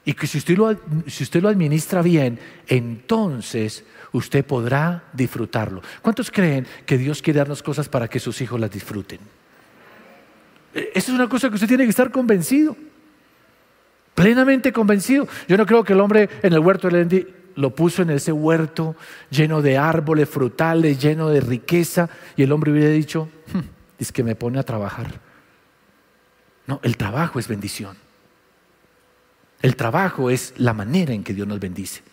Y 0.05 0.13
que 0.13 0.25
si 0.25 0.37
usted, 0.37 0.55
lo, 0.57 1.49
administra 1.49 2.01
bien, 2.01 2.39
entonces 2.65 3.83
usted 4.13 4.45
podrá 4.45 5.03
disfrutarlo. 5.11 5.81
¿Cuántos 6.01 6.31
creen 6.31 6.65
que 6.85 6.97
Dios 6.97 7.21
quiere 7.21 7.39
darnos 7.39 7.61
cosas 7.61 7.89
para 7.89 8.07
que 8.07 8.21
sus 8.21 8.39
hijos 8.39 8.57
las 8.57 8.71
disfruten? 8.71 9.19
E, 10.73 10.91
esa 10.95 11.11
es 11.11 11.15
una 11.15 11.27
cosa 11.27 11.49
que 11.49 11.55
usted 11.55 11.67
tiene 11.67 11.83
que 11.83 11.89
estar 11.89 12.09
convencido. 12.09 12.73
Plenamente 14.15 14.71
convencido. 14.71 15.27
Yo 15.49 15.57
no 15.57 15.65
creo 15.65 15.83
que 15.83 15.91
el 15.91 15.99
hombre 15.99 16.29
en 16.41 16.53
el 16.53 16.59
huerto 16.59 16.87
de 16.87 17.27
lo 17.57 17.75
puso 17.75 18.03
en 18.03 18.11
ese 18.11 18.31
huerto 18.31 18.95
lleno 19.29 19.61
de 19.61 19.77
árboles 19.77 20.29
frutales, 20.29 21.01
lleno 21.01 21.29
de 21.29 21.41
riqueza, 21.41 22.09
y 22.37 22.43
el 22.43 22.51
hombre 22.51 22.71
hubiera 22.71 22.89
dicho, 22.89 23.27
hmm, 23.51 23.59
es 23.99 24.11
que 24.11 24.23
me 24.23 24.35
pone 24.35 24.59
a 24.59 24.63
trabajar. 24.63 25.19
No, 26.67 26.79
el 26.83 26.97
trabajo 26.97 27.39
es 27.39 27.47
bendición. 27.47 27.97
El 29.61 29.75
trabajo 29.75 30.29
es 30.29 30.53
la 30.57 30.73
manera 30.73 31.13
en 31.13 31.23
que 31.23 31.33
Dios 31.33 31.47
nos 31.47 31.59
bendice. 31.59 32.03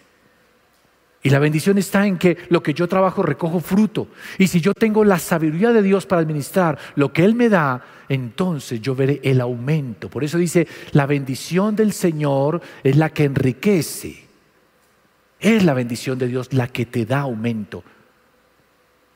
Y 1.23 1.31
la 1.31 1.39
bendición 1.39 1.77
está 1.77 2.07
en 2.07 2.17
que 2.17 2.39
lo 2.49 2.63
que 2.63 2.75
yo 2.75 2.89
trabajo 2.89 3.23
recojo 3.23 3.61
fruto. 3.61 4.09
Y 4.39 4.47
si 4.47 4.61
yo 4.61 4.73
tengo 4.73 5.05
la 5.05 5.19
sabiduría 5.19 5.73
de 5.73 5.83
Dios 5.83 6.07
para 6.07 6.23
administrar 6.23 6.79
lo 6.97 7.13
que 7.13 7.25
Él 7.25 7.35
me 7.35 7.51
da, 7.51 7.83
entonces 8.09 8.81
yo 8.81 8.95
veré 8.95 9.21
el 9.23 9.41
aumento. 9.41 10.09
Por 10.09 10.25
eso 10.25 10.39
dice, 10.39 10.67
la 10.93 11.07
bendición 11.07 11.77
del 11.77 11.93
Señor 11.93 12.63
es 12.83 12.97
la 12.97 13.11
que 13.11 13.25
enriquece 13.25 14.24
es 15.41 15.65
la 15.65 15.75
bendición 15.75 16.19
de 16.19 16.29
Dios 16.29 16.53
la 16.53 16.69
que 16.69 16.87
te 16.87 17.05
da 17.05 17.21
aumento. 17.21 17.83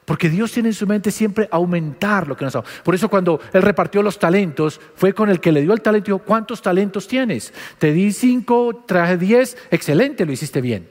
Porque 0.05 0.31
Dios 0.31 0.53
tiene 0.53 0.71
en 0.71 0.75
su 0.75 0.87
mente 0.87 1.11
siempre 1.11 1.49
aumentar 1.51 2.27
lo 2.27 2.35
que 2.35 2.45
nos 2.45 2.55
da. 2.55 2.65
Por 2.83 2.95
eso 2.95 3.11
cuando 3.11 3.41
Él 3.53 3.61
repartió 3.61 4.03
los 4.03 4.19
talentos, 4.19 4.81
fue 4.95 5.13
con 5.13 5.29
el 5.29 5.39
que 5.39 5.53
le 5.53 5.61
dio 5.61 5.75
el 5.75 5.83
talento 5.83 6.11
y 6.11 6.15
dijo, 6.15 6.25
¿cuántos 6.25 6.63
talentos 6.63 7.07
tienes? 7.07 7.53
Te 7.79 7.93
di 7.93 8.11
cinco, 8.13 8.85
traje 8.87 9.19
diez, 9.19 9.59
excelente, 9.71 10.25
lo 10.25 10.33
hiciste 10.33 10.63
bien. 10.63 10.89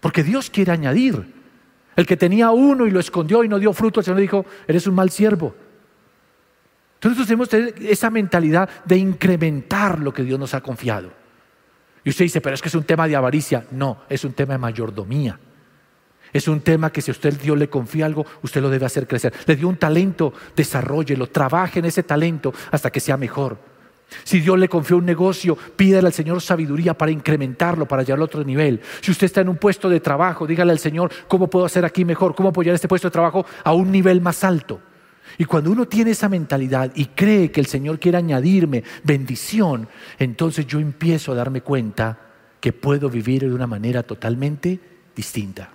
Porque 0.00 0.24
Dios 0.24 0.48
quiere 0.48 0.72
añadir. 0.72 1.34
El 1.96 2.06
que 2.06 2.16
tenía 2.16 2.50
uno 2.50 2.86
y 2.86 2.90
lo 2.90 2.98
escondió 2.98 3.44
y 3.44 3.48
no 3.48 3.58
dio 3.58 3.74
fruto, 3.74 4.00
el 4.00 4.06
Señor 4.06 4.20
dijo, 4.20 4.46
eres 4.66 4.86
un 4.86 4.94
mal 4.94 5.10
siervo. 5.10 5.54
Entonces 6.94 7.26
tenemos 7.26 7.50
tener 7.50 7.74
esa 7.82 8.08
mentalidad 8.08 8.70
de 8.86 8.96
incrementar 8.96 9.98
lo 9.98 10.14
que 10.14 10.22
Dios 10.22 10.40
nos 10.40 10.54
ha 10.54 10.62
confiado. 10.62 11.19
Y 12.04 12.10
usted 12.10 12.24
dice, 12.24 12.40
pero 12.40 12.54
es 12.54 12.62
que 12.62 12.68
es 12.68 12.74
un 12.74 12.84
tema 12.84 13.06
de 13.06 13.16
avaricia. 13.16 13.66
No, 13.70 13.98
es 14.08 14.24
un 14.24 14.32
tema 14.32 14.54
de 14.54 14.58
mayordomía. 14.58 15.38
Es 16.32 16.48
un 16.48 16.60
tema 16.60 16.90
que 16.90 17.02
si 17.02 17.10
usted 17.10 17.34
Dios 17.40 17.58
le 17.58 17.68
confía 17.68 18.06
algo, 18.06 18.24
usted 18.42 18.62
lo 18.62 18.70
debe 18.70 18.86
hacer 18.86 19.06
crecer. 19.06 19.32
Le 19.46 19.56
dio 19.56 19.68
un 19.68 19.76
talento, 19.76 20.32
desarrollelo, 20.54 21.26
trabaje 21.26 21.80
en 21.80 21.86
ese 21.86 22.02
talento 22.02 22.52
hasta 22.70 22.90
que 22.90 23.00
sea 23.00 23.16
mejor. 23.16 23.58
Si 24.24 24.40
Dios 24.40 24.58
le 24.58 24.68
confió 24.68 24.96
un 24.96 25.06
negocio, 25.06 25.56
pídale 25.56 26.08
al 26.08 26.12
Señor 26.12 26.40
sabiduría 26.40 26.94
para 26.94 27.12
incrementarlo, 27.12 27.86
para 27.86 28.02
llevarlo 28.02 28.24
a 28.24 28.26
otro 28.26 28.44
nivel. 28.44 28.80
Si 29.00 29.10
usted 29.10 29.26
está 29.26 29.40
en 29.40 29.48
un 29.48 29.56
puesto 29.56 29.88
de 29.88 30.00
trabajo, 30.00 30.46
dígale 30.46 30.72
al 30.72 30.78
Señor, 30.78 31.10
¿cómo 31.28 31.48
puedo 31.48 31.64
hacer 31.64 31.84
aquí 31.84 32.04
mejor? 32.04 32.34
¿Cómo 32.34 32.48
apoyar 32.48 32.74
este 32.74 32.88
puesto 32.88 33.08
de 33.08 33.12
trabajo 33.12 33.46
a 33.62 33.72
un 33.72 33.90
nivel 33.90 34.20
más 34.20 34.42
alto? 34.42 34.80
Y 35.40 35.46
cuando 35.46 35.70
uno 35.70 35.88
tiene 35.88 36.10
esa 36.10 36.28
mentalidad 36.28 36.92
y 36.94 37.06
cree 37.06 37.50
que 37.50 37.60
el 37.60 37.66
Señor 37.66 37.98
quiere 37.98 38.18
añadirme 38.18 38.84
bendición, 39.04 39.88
entonces 40.18 40.66
yo 40.66 40.78
empiezo 40.78 41.32
a 41.32 41.34
darme 41.34 41.62
cuenta 41.62 42.18
que 42.60 42.74
puedo 42.74 43.08
vivir 43.08 43.40
de 43.40 43.54
una 43.54 43.66
manera 43.66 44.02
totalmente 44.02 44.78
distinta. 45.16 45.70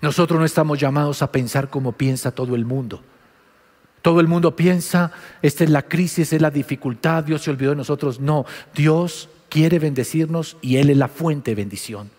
Nosotros 0.00 0.38
no 0.38 0.46
estamos 0.46 0.78
llamados 0.78 1.20
a 1.20 1.32
pensar 1.32 1.68
como 1.68 1.90
piensa 1.90 2.30
todo 2.30 2.54
el 2.54 2.64
mundo. 2.64 3.02
Todo 4.02 4.20
el 4.20 4.28
mundo 4.28 4.54
piensa, 4.54 5.10
esta 5.42 5.64
es 5.64 5.70
la 5.70 5.82
crisis, 5.82 6.32
es 6.32 6.40
la 6.40 6.52
dificultad, 6.52 7.24
Dios 7.24 7.42
se 7.42 7.50
olvidó 7.50 7.70
de 7.70 7.78
nosotros. 7.78 8.20
No, 8.20 8.46
Dios 8.72 9.30
quiere 9.48 9.80
bendecirnos 9.80 10.58
y 10.62 10.76
Él 10.76 10.90
es 10.90 10.96
la 10.96 11.08
fuente 11.08 11.50
de 11.50 11.56
bendición. 11.56 12.12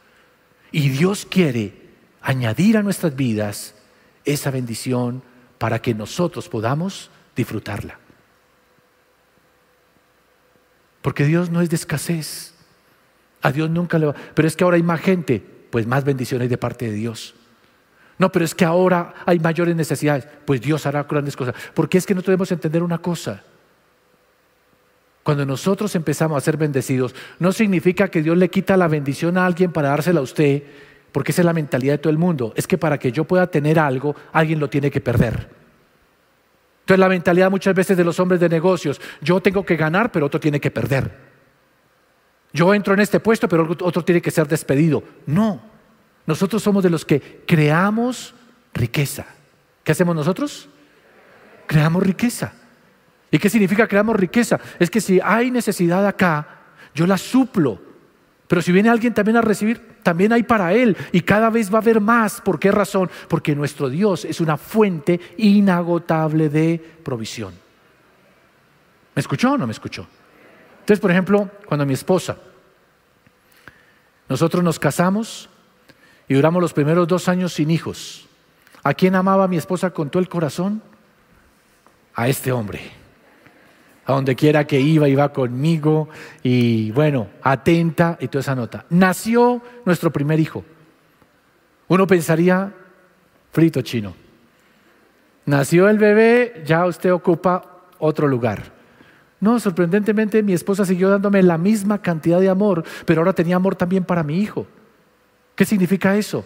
Y 0.74 0.90
Dios 0.90 1.26
quiere 1.26 1.92
añadir 2.20 2.76
a 2.76 2.84
nuestras 2.84 3.16
vidas 3.16 3.76
esa 4.26 4.52
bendición 4.52 5.29
para 5.60 5.80
que 5.80 5.94
nosotros 5.94 6.50
podamos 6.50 7.12
disfrutarla. 7.36 8.00
Porque 11.04 11.26
Dios 11.26 11.52
no 11.52 11.62
es 11.62 11.70
de 11.70 11.76
escasez. 11.76 12.56
A 13.42 13.52
Dios 13.52 13.70
nunca 13.70 14.00
le 14.00 14.08
va. 14.08 14.16
Pero 14.34 14.48
es 14.48 14.56
que 14.56 14.64
ahora 14.64 14.78
hay 14.78 14.84
más 14.84 15.00
gente, 15.00 15.44
pues 15.70 15.86
más 15.86 16.04
bendiciones 16.04 16.50
de 16.50 16.58
parte 16.58 16.86
de 16.86 16.94
Dios. 16.94 17.36
No, 18.18 18.32
pero 18.32 18.44
es 18.44 18.56
que 18.56 18.66
ahora 18.66 19.14
hay 19.26 19.40
mayores 19.40 19.76
necesidades. 19.76 20.28
Pues 20.46 20.60
Dios 20.60 20.86
hará 20.86 21.04
grandes 21.04 21.36
cosas. 21.36 21.56
Porque 21.74 21.98
es 21.98 22.06
que 22.06 22.16
no 22.16 22.22
debemos 22.22 22.52
entender 22.52 22.82
una 22.84 22.98
cosa. 22.98 23.44
Cuando 25.24 25.46
nosotros 25.46 25.94
empezamos 25.96 26.38
a 26.38 26.42
ser 26.42 26.58
bendecidos, 26.58 27.14
no 27.38 27.52
significa 27.52 28.10
que 28.10 28.24
Dios 28.24 28.38
le 28.38 28.50
quita 28.50 28.76
la 28.78 28.88
bendición 28.88 29.38
a 29.38 29.46
alguien 29.46 29.72
para 29.72 29.90
dársela 29.90 30.22
a 30.22 30.24
usted, 30.24 30.64
porque 31.12 31.32
esa 31.32 31.42
es 31.42 31.46
la 31.46 31.54
mentalidad 31.54 31.94
de 31.94 31.98
todo 31.98 32.12
el 32.12 32.18
mundo. 32.18 32.54
Es 32.56 32.68
que 32.68 32.78
para 32.78 32.98
que 32.98 33.12
yo 33.12 33.24
pueda 33.24 33.48
tener 33.48 33.80
algo, 33.80 34.16
alguien 34.32 34.60
lo 34.60 34.70
tiene 34.70 34.92
que 34.92 35.02
perder. 35.02 35.50
Entonces 36.82 37.00
la 37.00 37.10
mentalidad 37.10 37.52
muchas 37.52 37.76
veces 37.76 37.96
de 37.96 38.04
los 38.04 38.20
hombres 38.20 38.40
de 38.40 38.50
negocios, 38.50 39.00
yo 39.22 39.40
tengo 39.42 39.64
que 39.66 39.76
ganar, 39.76 40.12
pero 40.12 40.26
otro 40.26 40.40
tiene 40.40 40.60
que 40.60 40.72
perder. 40.72 41.12
Yo 42.52 42.74
entro 42.74 42.94
en 42.94 43.00
este 43.00 43.20
puesto, 43.20 43.48
pero 43.48 43.70
otro 43.82 44.04
tiene 44.04 44.22
que 44.22 44.32
ser 44.32 44.48
despedido. 44.48 45.04
No. 45.28 45.62
Nosotros 46.26 46.64
somos 46.64 46.84
de 46.84 46.90
los 46.90 47.06
que 47.06 47.44
creamos 47.46 48.34
riqueza. 48.74 49.26
¿Qué 49.84 49.92
hacemos 49.92 50.16
nosotros? 50.16 50.68
Creamos 51.68 52.04
riqueza. 52.04 52.54
¿Y 53.32 53.38
qué 53.38 53.50
significa 53.50 53.88
creamos 53.88 54.16
riqueza? 54.16 54.60
Es 54.80 54.90
que 54.90 55.02
si 55.02 55.20
hay 55.24 55.52
necesidad 55.52 56.06
acá, 56.08 56.48
yo 56.96 57.06
la 57.06 57.18
suplo. 57.18 57.80
Pero 58.48 58.62
si 58.62 58.72
viene 58.72 58.90
alguien 58.90 59.14
también 59.14 59.38
a 59.38 59.42
recibir, 59.42 59.89
también 60.04 60.34
hay 60.34 60.44
para 60.44 60.74
él. 60.74 60.96
Y 61.12 61.22
cada 61.22 61.50
vez 61.50 61.72
va 61.72 61.80
a 61.80 61.82
haber 61.82 62.02
más. 62.02 62.42
¿Por 62.42 62.60
qué 62.60 62.72
razón? 62.72 63.10
Porque 63.28 63.56
nuestro 63.56 63.90
Dios 63.90 64.26
es 64.26 64.42
una 64.42 64.58
fuente 64.58 65.20
inagotable 65.38 66.50
de 66.50 66.80
provisión. 67.04 67.54
¿Me 69.16 69.20
escuchó 69.20 69.54
o 69.54 69.58
no 69.58 69.66
me 69.66 69.74
escuchó? 69.74 70.08
Entonces, 70.80 71.00
por 71.00 71.12
ejemplo, 71.12 71.50
cuando 71.66 71.86
mi 71.86 71.94
esposa, 71.94 72.38
nosotros 74.28 74.64
nos 74.64 74.80
casamos, 74.80 75.50
y 76.30 76.36
duramos 76.36 76.62
los 76.62 76.74
primeros 76.74 77.08
dos 77.08 77.28
años 77.28 77.54
sin 77.54 77.72
hijos. 77.72 78.28
¿A 78.84 78.94
quién 78.94 79.16
amaba 79.16 79.48
mi 79.48 79.58
esposa 79.58 79.90
con 79.90 80.10
todo 80.12 80.22
el 80.22 80.30
corazón? 80.30 80.82
A 82.14 82.30
este 82.30 82.52
hombre. 82.52 82.99
A 84.10 84.14
donde 84.14 84.36
quiera 84.36 84.66
que 84.66 84.82
iba, 84.82 85.08
iba 85.08 85.32
conmigo 85.32 86.10
y 86.42 86.90
bueno, 86.94 87.28
atenta 87.44 88.18
y 88.20 88.28
toda 88.28 88.40
esa 88.40 88.56
nota. 88.56 88.84
Nació 88.90 89.62
nuestro 89.86 90.12
primer 90.12 90.40
hijo. 90.40 90.66
Uno 91.88 92.08
pensaría, 92.08 92.74
frito 93.52 93.84
chino. 93.84 94.16
Nació 95.46 95.90
el 95.90 96.00
bebé, 96.00 96.64
ya 96.66 96.88
usted 96.88 97.14
ocupa 97.14 97.84
otro 98.00 98.28
lugar. 98.28 98.74
No, 99.42 99.60
sorprendentemente 99.60 100.42
mi 100.42 100.54
esposa 100.54 100.86
siguió 100.86 101.12
dándome 101.12 101.44
la 101.44 101.60
misma 101.60 102.02
cantidad 102.02 102.40
de 102.40 102.50
amor, 102.50 102.84
pero 103.06 103.22
ahora 103.22 103.34
tenía 103.34 103.58
amor 103.58 103.76
también 103.76 104.06
para 104.06 104.24
mi 104.24 104.40
hijo. 104.40 104.66
¿Qué 105.54 105.66
significa 105.66 106.18
eso? 106.18 106.44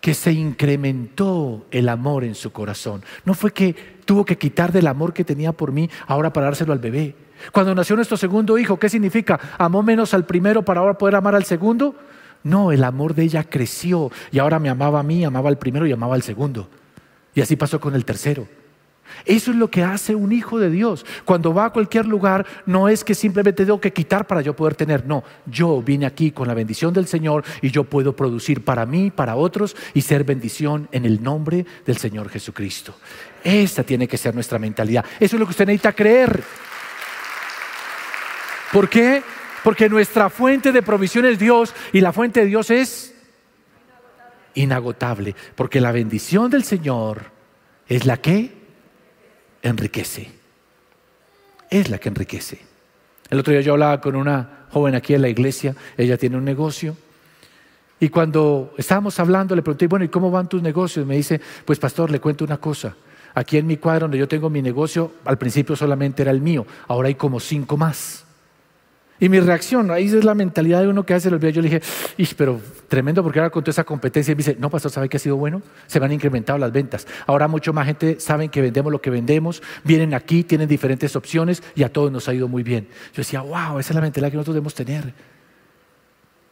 Que 0.00 0.14
se 0.14 0.32
incrementó 0.32 1.66
el 1.70 1.88
amor 1.88 2.24
en 2.24 2.34
su 2.34 2.52
corazón. 2.52 3.02
No 3.24 3.34
fue 3.34 3.52
que 3.52 3.74
tuvo 4.04 4.24
que 4.24 4.38
quitar 4.38 4.72
del 4.72 4.86
amor 4.86 5.12
que 5.12 5.24
tenía 5.24 5.52
por 5.52 5.72
mí 5.72 5.90
ahora 6.06 6.32
para 6.32 6.46
dárselo 6.46 6.72
al 6.72 6.78
bebé. 6.78 7.14
Cuando 7.52 7.74
nació 7.74 7.96
nuestro 7.96 8.16
segundo 8.16 8.58
hijo, 8.58 8.78
¿qué 8.78 8.88
significa? 8.88 9.38
¿Amó 9.58 9.82
menos 9.82 10.14
al 10.14 10.24
primero 10.24 10.64
para 10.64 10.80
ahora 10.80 10.98
poder 10.98 11.16
amar 11.16 11.34
al 11.34 11.44
segundo? 11.44 11.94
No, 12.42 12.72
el 12.72 12.84
amor 12.84 13.14
de 13.14 13.24
ella 13.24 13.44
creció 13.44 14.10
y 14.30 14.38
ahora 14.38 14.58
me 14.58 14.68
amaba 14.68 15.00
a 15.00 15.02
mí, 15.02 15.24
amaba 15.24 15.48
al 15.48 15.58
primero 15.58 15.86
y 15.86 15.92
amaba 15.92 16.14
al 16.14 16.22
segundo. 16.22 16.68
Y 17.34 17.40
así 17.40 17.56
pasó 17.56 17.80
con 17.80 17.94
el 17.94 18.04
tercero. 18.04 18.48
Eso 19.24 19.50
es 19.50 19.56
lo 19.56 19.70
que 19.70 19.82
hace 19.82 20.14
un 20.14 20.32
hijo 20.32 20.58
de 20.58 20.70
Dios. 20.70 21.04
Cuando 21.24 21.52
va 21.52 21.66
a 21.66 21.70
cualquier 21.70 22.06
lugar, 22.06 22.46
no 22.66 22.88
es 22.88 23.04
que 23.04 23.14
simplemente 23.14 23.64
tengo 23.64 23.80
que 23.80 23.92
quitar 23.92 24.26
para 24.26 24.40
yo 24.40 24.54
poder 24.54 24.74
tener. 24.74 25.06
No, 25.06 25.24
yo 25.46 25.82
vine 25.82 26.06
aquí 26.06 26.30
con 26.30 26.48
la 26.48 26.54
bendición 26.54 26.92
del 26.92 27.06
Señor 27.06 27.44
y 27.62 27.70
yo 27.70 27.84
puedo 27.84 28.14
producir 28.14 28.64
para 28.64 28.86
mí, 28.86 29.10
para 29.10 29.36
otros 29.36 29.76
y 29.94 30.02
ser 30.02 30.24
bendición 30.24 30.88
en 30.92 31.04
el 31.04 31.22
nombre 31.22 31.66
del 31.84 31.96
Señor 31.96 32.28
Jesucristo. 32.28 32.94
Esa 33.44 33.82
tiene 33.84 34.08
que 34.08 34.16
ser 34.16 34.34
nuestra 34.34 34.58
mentalidad. 34.58 35.04
Eso 35.20 35.36
es 35.36 35.40
lo 35.40 35.46
que 35.46 35.50
usted 35.50 35.66
necesita 35.66 35.92
creer. 35.92 36.42
¿Por 38.72 38.88
qué? 38.88 39.22
Porque 39.64 39.88
nuestra 39.88 40.30
fuente 40.30 40.72
de 40.72 40.82
provisión 40.82 41.24
es 41.26 41.38
Dios 41.38 41.74
y 41.92 42.00
la 42.00 42.12
fuente 42.12 42.40
de 42.40 42.46
Dios 42.46 42.70
es 42.70 43.14
inagotable. 44.54 45.34
Porque 45.54 45.80
la 45.80 45.92
bendición 45.92 46.50
del 46.50 46.64
Señor 46.64 47.30
es 47.88 48.04
la 48.04 48.18
que 48.18 48.57
enriquece. 49.62 50.30
Es 51.70 51.90
la 51.90 51.98
que 51.98 52.08
enriquece. 52.08 52.60
El 53.30 53.38
otro 53.40 53.52
día 53.52 53.60
yo 53.60 53.72
hablaba 53.72 54.00
con 54.00 54.16
una 54.16 54.66
joven 54.70 54.94
aquí 54.94 55.14
en 55.14 55.22
la 55.22 55.28
iglesia, 55.28 55.74
ella 55.96 56.16
tiene 56.16 56.36
un 56.36 56.44
negocio. 56.44 56.96
Y 58.00 58.08
cuando 58.08 58.74
estábamos 58.78 59.18
hablando, 59.18 59.56
le 59.56 59.62
pregunté, 59.62 59.86
bueno, 59.86 60.04
¿y 60.04 60.08
cómo 60.08 60.30
van 60.30 60.48
tus 60.48 60.62
negocios? 60.62 61.04
Me 61.04 61.16
dice, 61.16 61.40
pues 61.64 61.78
pastor, 61.78 62.10
le 62.10 62.20
cuento 62.20 62.44
una 62.44 62.58
cosa. 62.58 62.94
Aquí 63.34 63.58
en 63.58 63.66
mi 63.66 63.76
cuadro 63.76 64.04
donde 64.04 64.18
yo 64.18 64.28
tengo 64.28 64.48
mi 64.48 64.62
negocio, 64.62 65.12
al 65.24 65.36
principio 65.36 65.76
solamente 65.76 66.22
era 66.22 66.30
el 66.30 66.40
mío, 66.40 66.66
ahora 66.86 67.08
hay 67.08 67.14
como 67.14 67.40
cinco 67.40 67.76
más. 67.76 68.24
Y 69.20 69.28
mi 69.28 69.40
reacción, 69.40 69.90
ahí 69.90 70.06
es 70.06 70.24
la 70.24 70.34
mentalidad 70.34 70.82
de 70.82 70.88
uno 70.88 71.04
que 71.04 71.12
hace 71.12 71.26
el 71.28 71.34
olvido. 71.34 71.50
Yo 71.50 71.62
le 71.62 71.68
dije, 71.68 72.34
pero 72.36 72.60
tremendo 72.86 73.22
porque 73.22 73.40
ahora 73.40 73.50
con 73.50 73.64
toda 73.64 73.72
esa 73.72 73.82
competencia, 73.82 74.30
y 74.30 74.34
me 74.36 74.38
dice, 74.38 74.56
no, 74.60 74.70
pastor, 74.70 74.92
¿sabe 74.92 75.08
que 75.08 75.16
ha 75.16 75.20
sido 75.20 75.36
bueno? 75.36 75.60
Se 75.88 75.98
van 75.98 76.12
incrementado 76.12 76.56
las 76.58 76.70
ventas. 76.70 77.06
Ahora 77.26 77.48
mucho 77.48 77.72
más 77.72 77.86
gente 77.86 78.20
sabe 78.20 78.48
que 78.48 78.60
vendemos 78.60 78.92
lo 78.92 79.00
que 79.00 79.10
vendemos, 79.10 79.60
vienen 79.82 80.14
aquí, 80.14 80.44
tienen 80.44 80.68
diferentes 80.68 81.16
opciones 81.16 81.64
y 81.74 81.82
a 81.82 81.92
todos 81.92 82.12
nos 82.12 82.28
ha 82.28 82.34
ido 82.34 82.46
muy 82.46 82.62
bien. 82.62 82.86
Yo 83.12 83.16
decía, 83.16 83.40
wow, 83.40 83.80
esa 83.80 83.90
es 83.90 83.94
la 83.94 84.02
mentalidad 84.02 84.30
que 84.30 84.36
nosotros 84.36 84.54
debemos 84.54 84.74
tener. 84.74 85.12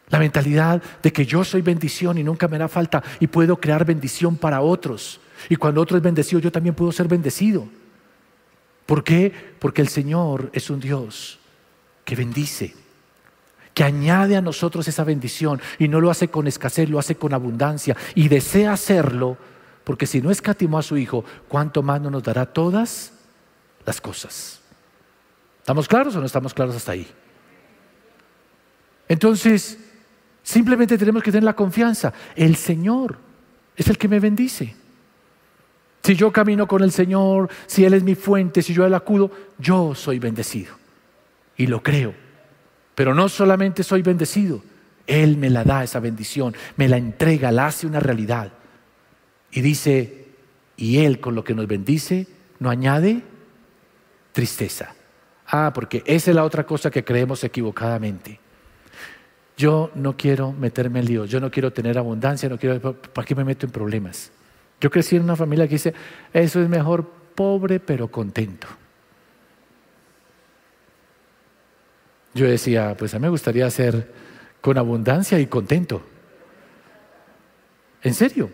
La 0.08 0.18
mentalidad 0.18 0.82
de 1.02 1.12
que 1.12 1.24
yo 1.24 1.44
soy 1.44 1.62
bendición 1.62 2.18
y 2.18 2.24
nunca 2.24 2.48
me 2.48 2.58
da 2.58 2.66
falta 2.66 3.02
y 3.20 3.28
puedo 3.28 3.60
crear 3.60 3.84
bendición 3.84 4.36
para 4.36 4.60
otros. 4.60 5.20
Y 5.48 5.54
cuando 5.54 5.80
otro 5.80 5.96
es 5.96 6.02
bendecido, 6.02 6.40
yo 6.40 6.50
también 6.50 6.74
puedo 6.74 6.90
ser 6.90 7.06
bendecido. 7.06 7.68
¿Por 8.86 9.04
qué? 9.04 9.32
Porque 9.60 9.82
el 9.82 9.88
Señor 9.88 10.50
es 10.52 10.68
un 10.70 10.80
Dios 10.80 11.40
que 12.06 12.16
bendice, 12.16 12.72
que 13.74 13.84
añade 13.84 14.36
a 14.36 14.40
nosotros 14.40 14.88
esa 14.88 15.04
bendición 15.04 15.60
y 15.78 15.88
no 15.88 16.00
lo 16.00 16.10
hace 16.10 16.28
con 16.28 16.46
escasez, 16.46 16.88
lo 16.88 16.98
hace 16.98 17.16
con 17.16 17.34
abundancia 17.34 17.94
y 18.14 18.28
desea 18.28 18.72
hacerlo 18.72 19.36
porque 19.84 20.06
si 20.06 20.22
no 20.22 20.30
escatimó 20.30 20.78
a 20.78 20.82
su 20.82 20.96
Hijo, 20.96 21.24
¿cuánto 21.48 21.82
más 21.82 22.00
no 22.00 22.10
nos 22.10 22.22
dará 22.22 22.46
todas 22.46 23.12
las 23.84 24.00
cosas? 24.00 24.60
¿Estamos 25.58 25.88
claros 25.88 26.14
o 26.16 26.20
no 26.20 26.26
estamos 26.26 26.54
claros 26.54 26.76
hasta 26.76 26.92
ahí? 26.92 27.06
Entonces, 29.08 29.78
simplemente 30.42 30.96
tenemos 30.96 31.22
que 31.22 31.32
tener 31.32 31.44
la 31.44 31.56
confianza. 31.56 32.12
El 32.36 32.56
Señor 32.56 33.18
es 33.76 33.88
el 33.88 33.98
que 33.98 34.08
me 34.08 34.20
bendice. 34.20 34.74
Si 36.02 36.14
yo 36.14 36.32
camino 36.32 36.68
con 36.68 36.82
el 36.84 36.92
Señor, 36.92 37.50
si 37.66 37.84
Él 37.84 37.94
es 37.94 38.04
mi 38.04 38.14
fuente, 38.14 38.62
si 38.62 38.72
yo 38.72 38.84
a 38.84 38.86
Él 38.86 38.94
acudo, 38.94 39.30
yo 39.58 39.94
soy 39.94 40.20
bendecido 40.20 40.85
y 41.56 41.66
lo 41.66 41.82
creo. 41.82 42.14
Pero 42.94 43.14
no 43.14 43.28
solamente 43.28 43.82
soy 43.82 44.02
bendecido, 44.02 44.62
Él 45.06 45.36
me 45.36 45.50
la 45.50 45.64
da 45.64 45.84
esa 45.84 46.00
bendición, 46.00 46.54
me 46.76 46.88
la 46.88 46.96
entrega, 46.96 47.52
la 47.52 47.66
hace 47.66 47.86
una 47.86 48.00
realidad. 48.00 48.52
Y 49.50 49.60
dice, 49.60 50.26
y 50.76 50.98
Él 50.98 51.20
con 51.20 51.34
lo 51.34 51.44
que 51.44 51.54
nos 51.54 51.66
bendice 51.66 52.26
no 52.58 52.70
añade 52.70 53.22
tristeza. 54.32 54.94
Ah, 55.46 55.72
porque 55.74 56.02
esa 56.06 56.30
es 56.30 56.34
la 56.34 56.44
otra 56.44 56.66
cosa 56.66 56.90
que 56.90 57.04
creemos 57.04 57.44
equivocadamente. 57.44 58.40
yo 59.56 59.90
no 59.94 60.18
quiero 60.18 60.52
meterme 60.52 60.98
en 60.98 61.06
líos, 61.06 61.30
yo 61.30 61.40
no 61.40 61.50
quiero 61.50 61.72
tener 61.72 61.96
abundancia, 61.96 62.46
no 62.46 62.58
quiero, 62.58 62.78
¿para 62.92 63.26
qué 63.26 63.34
me 63.34 63.42
meto 63.42 63.64
en 63.64 63.72
problemas? 63.72 64.30
Yo 64.80 64.90
crecí 64.90 65.16
en 65.16 65.22
una 65.22 65.34
familia 65.34 65.66
que 65.66 65.76
dice, 65.76 65.94
eso 66.32 66.60
es 66.60 66.68
mejor 66.68 67.10
pobre 67.34 67.80
pero 67.80 68.08
contento. 68.08 68.66
Yo 72.36 72.46
decía, 72.46 72.94
pues 72.98 73.14
a 73.14 73.18
mí 73.18 73.22
me 73.22 73.30
gustaría 73.30 73.68
ser 73.70 74.12
con 74.60 74.76
abundancia 74.76 75.40
y 75.40 75.46
contento. 75.46 76.02
En 78.02 78.12
serio. 78.12 78.50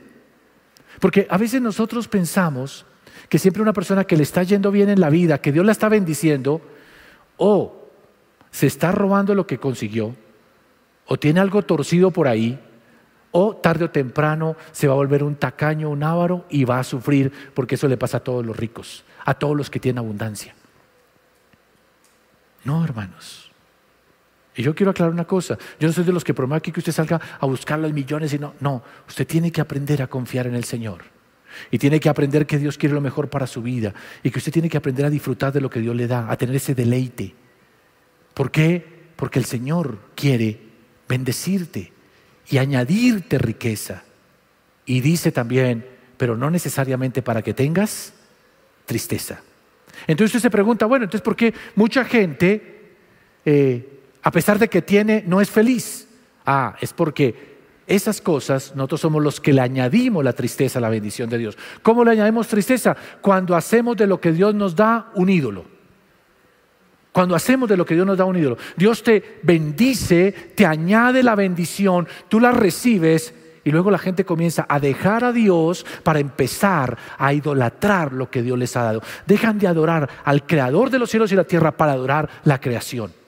Porque 1.01 1.27
a 1.29 1.37
veces 1.37 1.61
nosotros 1.61 2.07
pensamos 2.07 2.87
que 3.29 3.41
siempre 3.41 3.61
una 3.61 3.73
persona 3.73 4.05
que 4.05 4.17
le 4.17 4.23
está 4.23 4.45
yendo 4.45 4.71
bien 4.71 4.89
en 4.89 5.01
la 5.01 5.11
vida, 5.11 5.41
que 5.41 5.51
Dios 5.51 5.67
la 5.67 5.73
está 5.73 5.89
bendiciendo, 5.89 6.61
o 7.37 7.89
se 8.53 8.69
está 8.69 8.93
robando 8.93 9.35
lo 9.35 9.49
que 9.49 9.59
consiguió, 9.59 10.15
o 11.07 11.19
tiene 11.19 11.41
algo 11.41 11.63
torcido 11.63 12.13
por 12.13 12.29
ahí, 12.29 12.61
o 13.33 13.57
tarde 13.57 13.87
o 13.87 13.91
temprano 13.91 14.57
se 14.71 14.87
va 14.87 14.93
a 14.93 14.97
volver 14.97 15.25
un 15.25 15.35
tacaño, 15.35 15.91
un 15.91 16.05
ávaro 16.05 16.45
y 16.51 16.65
va 16.65 16.79
a 16.79 16.85
sufrir, 16.85 17.33
porque 17.53 17.75
eso 17.75 17.89
le 17.89 17.97
pasa 17.97 18.19
a 18.19 18.21
todos 18.21 18.47
los 18.47 18.57
ricos, 18.57 19.05
a 19.25 19.35
todos 19.35 19.57
los 19.57 19.71
que 19.71 19.81
tienen 19.81 19.99
abundancia. 19.99 20.55
No, 22.63 22.85
hermanos. 22.85 23.52
Y 24.55 24.63
yo 24.63 24.75
quiero 24.75 24.91
aclarar 24.91 25.13
una 25.13 25.27
cosa, 25.27 25.57
yo 25.81 25.89
no 25.89 25.95
soy 25.95 26.05
de 26.05 26.13
los 26.13 26.25
que 26.25 26.35
promueven 26.35 26.59
aquí 26.59 26.73
que 26.73 26.81
usted 26.81 26.93
salga 26.93 27.21
a 27.41 27.47
buscar 27.47 27.79
los 27.79 27.93
millones 27.93 28.33
y 28.35 28.39
no, 28.39 28.55
no, 28.61 28.83
usted 29.09 29.27
tiene 29.27 29.51
que 29.51 29.61
aprender 29.61 30.03
a 30.03 30.09
confiar 30.09 30.47
en 30.47 30.55
el 30.55 30.65
Señor. 30.65 31.05
Y 31.71 31.79
tiene 31.79 32.01
que 32.01 32.09
aprender 32.09 32.47
que 32.47 32.59
Dios 32.59 32.79
quiere 32.79 32.95
lo 32.95 33.01
mejor 33.01 33.29
para 33.29 33.47
su 33.47 33.63
vida 33.63 33.95
y 34.23 34.31
que 34.31 34.39
usted 34.39 34.53
tiene 34.53 34.69
que 34.69 34.77
aprender 34.77 35.07
a 35.07 35.11
disfrutar 35.11 35.53
de 35.53 35.61
lo 35.61 35.71
que 35.71 35.81
Dios 35.81 35.95
le 35.95 36.07
da, 36.07 36.31
a 36.31 36.37
tener 36.37 36.57
ese 36.57 36.75
deleite. 36.75 37.35
¿Por 38.35 38.51
qué? 38.51 38.85
Porque 39.17 39.39
el 39.39 39.45
Señor 39.45 39.99
quiere 40.15 40.59
bendecirte 41.09 41.93
y 42.49 42.59
añadirte 42.59 43.39
riqueza. 43.39 44.05
Y 44.87 45.01
dice 45.01 45.31
también, 45.31 45.87
pero 46.17 46.37
no 46.37 46.51
necesariamente 46.51 47.23
para 47.23 47.43
que 47.43 47.55
tengas 47.55 48.15
tristeza. 48.87 49.43
Entonces 50.07 50.35
usted 50.35 50.49
se 50.49 50.51
pregunta, 50.51 50.87
bueno, 50.87 51.05
entonces 51.05 51.23
¿por 51.23 51.37
qué 51.37 51.55
mucha 51.75 52.05
gente 52.05 52.95
eh, 53.45 54.02
a 54.23 54.31
pesar 54.31 54.59
de 54.59 54.69
que 54.69 54.83
tiene, 54.83 55.25
no 55.27 55.41
es 55.41 55.51
feliz. 55.51 56.09
Ah, 56.47 56.77
es 56.81 56.93
porque 56.93 57.53
esas 57.87 58.21
cosas 58.21 58.75
nosotros 58.77 59.01
somos 59.01 59.23
los 59.23 59.41
que 59.41 59.53
le 59.53 59.61
añadimos 59.61 60.25
la 60.25 60.33
tristeza 60.33 60.79
a 60.79 60.83
la 60.83 60.89
bendición 60.89 61.29
de 61.29 61.39
Dios. 61.39 61.59
¿Cómo 61.83 62.05
le 62.05 62.13
añadimos 62.13 62.49
tristeza? 62.49 62.97
Cuando 63.21 63.57
hacemos 63.57 63.97
de 63.97 64.07
lo 64.07 64.21
que 64.21 64.33
Dios 64.33 64.55
nos 64.55 64.77
da 64.77 65.11
un 65.15 65.29
ídolo. 65.29 65.65
Cuando 67.11 67.35
hacemos 67.35 67.69
de 67.69 67.77
lo 67.77 67.85
que 67.85 67.95
Dios 67.95 68.07
nos 68.07 68.17
da 68.17 68.25
un 68.25 68.37
ídolo. 68.37 68.57
Dios 68.77 69.03
te 69.03 69.41
bendice, 69.43 70.33
te 70.55 70.65
añade 70.65 71.23
la 71.23 71.35
bendición, 71.35 72.09
tú 72.29 72.41
la 72.41 72.53
recibes 72.53 73.35
y 73.65 73.71
luego 73.71 73.91
la 73.91 73.99
gente 73.99 74.25
comienza 74.25 74.67
a 74.69 74.81
dejar 74.81 75.25
a 75.25 75.33
Dios 75.33 75.85
para 76.03 76.21
empezar 76.21 76.97
a 77.19 77.33
idolatrar 77.33 78.13
lo 78.13 78.31
que 78.31 78.43
Dios 78.43 78.59
les 78.59 78.77
ha 78.77 78.85
dado. 78.85 79.03
Dejan 79.27 79.59
de 79.59 79.67
adorar 79.67 80.09
al 80.25 80.47
creador 80.47 80.91
de 80.91 80.99
los 80.99 81.11
cielos 81.11 81.31
y 81.33 81.37
la 81.37 81.45
tierra 81.45 81.77
para 81.77 81.93
adorar 81.93 82.29
la 82.45 82.61
creación. 82.61 83.22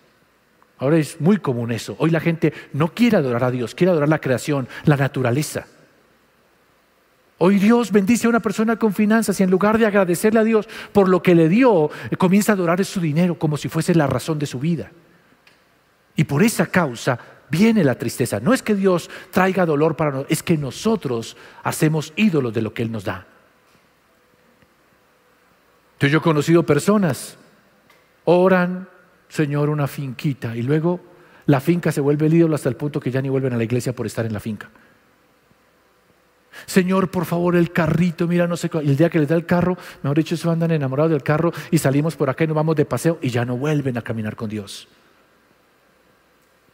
Ahora 0.79 0.97
es 0.99 1.21
muy 1.21 1.39
común 1.39 1.71
eso. 1.71 1.95
Hoy 1.99 2.11
la 2.11 2.21
gente 2.21 2.53
no 2.73 2.95
quiere 2.95 3.17
adorar 3.17 3.45
a 3.45 3.51
Dios, 3.51 3.75
quiere 3.75 3.91
adorar 3.91 4.09
la 4.09 4.21
creación, 4.21 4.69
la 4.85 4.97
naturaleza. 4.97 5.67
Hoy 7.39 7.59
Dios 7.59 7.91
bendice 7.91 8.27
a 8.27 8.31
una 8.31 8.41
persona 8.41 8.77
con 8.77 8.95
finanzas 8.95 9.39
y 9.39 9.43
en 9.43 9.51
lugar 9.51 9.79
de 9.79 9.87
agradecerle 9.87 10.41
a 10.41 10.45
Dios 10.45 10.69
por 10.93 11.09
lo 11.09 11.23
que 11.23 11.35
le 11.35 11.49
dio, 11.49 11.91
comienza 12.17 12.53
a 12.53 12.55
adorar 12.55 12.85
su 12.85 13.01
dinero 13.01 13.39
como 13.39 13.57
si 13.57 13.69
fuese 13.69 13.95
la 13.95 14.07
razón 14.07 14.39
de 14.39 14.47
su 14.47 14.61
vida. 14.61 14.91
Y 16.17 16.25
por 16.25 16.43
esa 16.43 16.67
causa 16.67 17.19
viene 17.51 17.83
la 17.85 17.97
tristeza. 17.97 18.41
No 18.41 18.55
es 18.55 18.63
que 18.63 18.75
Dios 18.75 19.11
traiga 19.31 19.67
dolor 19.67 19.97
para 19.97 20.11
nosotros, 20.11 20.33
es 20.33 20.43
que 20.43 20.57
nosotros 20.57 21.37
hacemos 21.63 22.13
ídolos 22.17 22.55
de 22.55 22.63
lo 22.63 22.73
que 22.73 22.83
Él 22.83 22.93
nos 22.93 23.05
da. 23.05 23.27
yo 25.99 26.19
he 26.19 26.21
conocido 26.21 26.65
personas, 26.65 27.37
oran, 28.25 28.89
Señor, 29.29 29.71
una 29.71 29.87
finquita. 29.87 30.57
Y 30.57 30.63
luego 30.63 31.01
la 31.47 31.61
finca 31.61 31.93
se 31.93 32.01
vuelve 32.01 32.27
el 32.27 32.35
ídolo 32.35 32.55
hasta 32.55 32.69
el 32.69 32.77
punto 32.77 33.01
que 33.01 33.11
ya 33.11 33.21
ni 33.21 33.29
vuelven 33.29 33.53
a 33.53 33.57
la 33.57 33.65
iglesia 33.65 33.95
por 33.95 34.07
estar 34.07 34.25
en 34.25 34.33
la 34.33 34.41
finca. 34.41 34.71
Señor, 36.67 37.11
por 37.11 37.25
favor, 37.25 37.57
el 37.57 37.73
carrito, 37.73 38.27
mira, 38.27 38.47
no 38.47 38.57
sé, 38.57 38.71
y 38.83 38.91
el 38.91 38.97
día 38.97 39.11
que 39.11 39.19
les 39.19 39.29
da 39.29 39.35
el 39.35 39.45
carro, 39.45 39.77
mejor 40.03 40.17
dicho, 40.17 40.37
se 40.37 40.49
andan 40.49 40.71
enamorados 40.71 41.11
del 41.11 41.23
carro 41.23 41.53
y 41.71 41.79
salimos 41.79 42.17
por 42.17 42.31
acá 42.31 42.45
y 42.45 42.47
nos 42.47 42.57
vamos 42.57 42.77
de 42.77 42.85
paseo 42.85 43.19
y 43.21 43.29
ya 43.31 43.45
no 43.45 43.57
vuelven 43.57 43.99
a 43.99 44.03
caminar 44.03 44.37
con 44.37 44.49
Dios. 44.49 44.89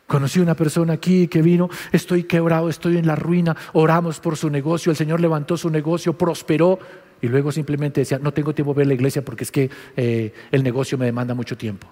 Conocí 0.07 0.41
una 0.41 0.55
persona 0.55 0.95
aquí 0.95 1.29
que 1.29 1.41
vino, 1.41 1.71
estoy 1.93 2.25
quebrado, 2.25 2.69
estoy 2.69 2.99
en 2.99 3.07
la 3.07 3.15
ruina, 3.15 3.57
oramos 3.73 4.21
por 4.21 4.37
su 4.37 4.51
negocio, 4.51 4.91
el 4.91 4.97
Señor 4.97 5.21
levantó 5.21 5.57
su 5.57 5.71
negocio, 5.71 6.19
prosperó 6.19 6.79
y 7.23 7.29
luego 7.29 7.53
simplemente 7.53 8.01
decía, 8.01 8.19
no 8.19 8.33
tengo 8.33 8.53
tiempo 8.53 8.75
de 8.75 8.79
ver 8.79 8.87
la 8.89 8.95
iglesia 8.95 9.25
porque 9.25 9.45
es 9.45 9.53
que 9.53 9.71
eh, 9.97 10.33
el 10.51 10.63
negocio 10.63 10.99
me 10.99 11.07
demanda 11.07 11.35
mucho 11.35 11.57
tiempo. 11.57 11.87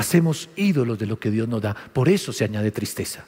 Hacemos 0.00 0.48
ídolos 0.56 0.98
de 0.98 1.04
lo 1.04 1.20
que 1.20 1.30
Dios 1.30 1.46
nos 1.46 1.60
da. 1.60 1.74
Por 1.74 2.08
eso 2.08 2.32
se 2.32 2.42
añade 2.42 2.70
tristeza. 2.70 3.22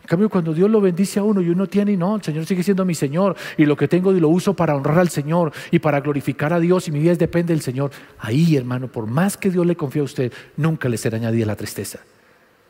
En 0.00 0.06
cambio, 0.08 0.30
cuando 0.30 0.54
Dios 0.54 0.70
lo 0.70 0.80
bendice 0.80 1.18
a 1.18 1.22
uno 1.22 1.42
y 1.42 1.50
uno 1.50 1.66
tiene, 1.66 1.92
y 1.92 1.98
no, 1.98 2.16
el 2.16 2.22
Señor 2.22 2.46
sigue 2.46 2.62
siendo 2.62 2.86
mi 2.86 2.94
Señor, 2.94 3.36
y 3.58 3.66
lo 3.66 3.76
que 3.76 3.86
tengo 3.86 4.10
lo 4.10 4.30
uso 4.30 4.54
para 4.54 4.74
honrar 4.74 5.00
al 5.00 5.10
Señor 5.10 5.52
y 5.70 5.78
para 5.78 6.00
glorificar 6.00 6.54
a 6.54 6.60
Dios, 6.60 6.88
y 6.88 6.92
mi 6.92 7.00
vida 7.00 7.14
depende 7.14 7.52
del 7.52 7.60
Señor. 7.60 7.90
Ahí, 8.18 8.56
hermano, 8.56 8.90
por 8.90 9.06
más 9.06 9.36
que 9.36 9.50
Dios 9.50 9.66
le 9.66 9.76
confíe 9.76 10.00
a 10.00 10.04
usted, 10.04 10.32
nunca 10.56 10.88
le 10.88 10.96
será 10.96 11.18
añadida 11.18 11.44
la 11.44 11.56
tristeza. 11.56 12.00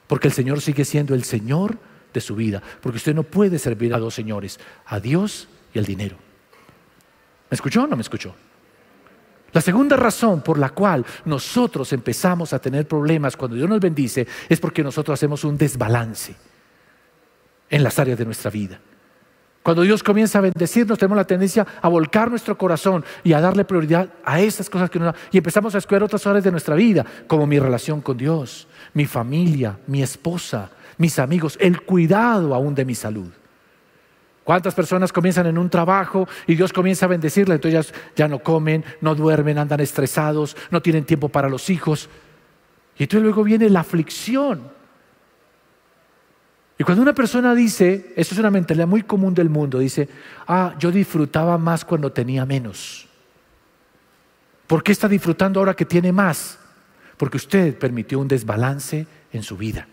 Porque 0.08 0.26
el 0.26 0.34
Señor 0.34 0.60
sigue 0.60 0.84
siendo 0.84 1.14
el 1.14 1.22
Señor 1.22 1.78
de 2.12 2.20
su 2.20 2.34
vida. 2.34 2.60
Porque 2.80 2.96
usted 2.96 3.14
no 3.14 3.22
puede 3.22 3.60
servir 3.60 3.94
a 3.94 4.00
dos 4.00 4.14
señores, 4.14 4.58
a 4.84 4.98
Dios 4.98 5.46
y 5.72 5.78
al 5.78 5.84
dinero. 5.84 6.16
¿Me 7.48 7.54
escuchó 7.54 7.84
o 7.84 7.86
no 7.86 7.94
me 7.94 8.02
escuchó? 8.02 8.34
La 9.56 9.62
segunda 9.62 9.96
razón 9.96 10.42
por 10.42 10.58
la 10.58 10.68
cual 10.68 11.02
nosotros 11.24 11.90
empezamos 11.94 12.52
a 12.52 12.58
tener 12.58 12.86
problemas 12.86 13.38
cuando 13.38 13.56
Dios 13.56 13.66
nos 13.66 13.80
bendice 13.80 14.26
es 14.50 14.60
porque 14.60 14.82
nosotros 14.82 15.14
hacemos 15.14 15.44
un 15.44 15.56
desbalance 15.56 16.36
en 17.70 17.82
las 17.82 17.98
áreas 17.98 18.18
de 18.18 18.26
nuestra 18.26 18.50
vida. 18.50 18.78
Cuando 19.62 19.80
Dios 19.80 20.02
comienza 20.02 20.40
a 20.40 20.42
bendecirnos, 20.42 20.98
tenemos 20.98 21.16
la 21.16 21.26
tendencia 21.26 21.66
a 21.80 21.88
volcar 21.88 22.28
nuestro 22.28 22.58
corazón 22.58 23.02
y 23.24 23.32
a 23.32 23.40
darle 23.40 23.64
prioridad 23.64 24.10
a 24.26 24.40
esas 24.40 24.68
cosas 24.68 24.90
que 24.90 24.98
nos 24.98 25.14
dan. 25.14 25.22
Y 25.32 25.38
empezamos 25.38 25.74
a 25.74 25.78
escoger 25.78 26.02
otras 26.02 26.26
áreas 26.26 26.44
de 26.44 26.50
nuestra 26.50 26.74
vida, 26.74 27.06
como 27.26 27.46
mi 27.46 27.58
relación 27.58 28.02
con 28.02 28.18
Dios, 28.18 28.68
mi 28.92 29.06
familia, 29.06 29.78
mi 29.86 30.02
esposa, 30.02 30.70
mis 30.98 31.18
amigos, 31.18 31.56
el 31.62 31.80
cuidado 31.80 32.54
aún 32.54 32.74
de 32.74 32.84
mi 32.84 32.94
salud. 32.94 33.32
¿Cuántas 34.46 34.76
personas 34.76 35.12
comienzan 35.12 35.48
en 35.48 35.58
un 35.58 35.68
trabajo 35.68 36.28
y 36.46 36.54
Dios 36.54 36.72
comienza 36.72 37.06
a 37.06 37.08
bendecirle? 37.08 37.56
Entonces 37.56 37.92
ya, 38.14 38.28
no 38.28 38.38
comen, 38.38 38.84
no 39.00 39.16
duermen, 39.16 39.58
andan 39.58 39.80
estresados, 39.80 40.56
no 40.70 40.80
tienen 40.80 41.04
tiempo 41.04 41.28
para 41.28 41.48
los 41.48 41.68
hijos. 41.68 42.08
Y 42.96 43.02
entonces 43.02 43.24
luego 43.24 43.42
viene 43.42 43.68
la 43.68 43.80
aflicción. 43.80 44.70
Y 46.78 46.84
cuando 46.84 47.02
una 47.02 47.12
persona 47.12 47.56
dice, 47.56 48.12
esto 48.14 48.34
es 48.34 48.38
una 48.38 48.52
mentalidad 48.52 48.86
muy 48.86 49.02
común 49.02 49.34
del 49.34 49.50
mundo, 49.50 49.80
dice, 49.80 50.08
ah, 50.46 50.76
yo 50.78 50.92
disfrutaba 50.92 51.58
más 51.58 51.84
cuando 51.84 52.12
tenía 52.12 52.46
menos. 52.46 53.08
¿Por 54.68 54.84
qué 54.84 54.92
está 54.92 55.08
disfrutando 55.08 55.58
ahora 55.58 55.74
que 55.74 55.84
tiene 55.84 56.12
más? 56.12 56.56
Porque 57.16 57.38
usted 57.38 57.76
permitió 57.76 58.20
un 58.20 58.28
desbalance 58.28 59.08
en 59.32 59.42
su 59.42 59.56
vida. 59.56 59.88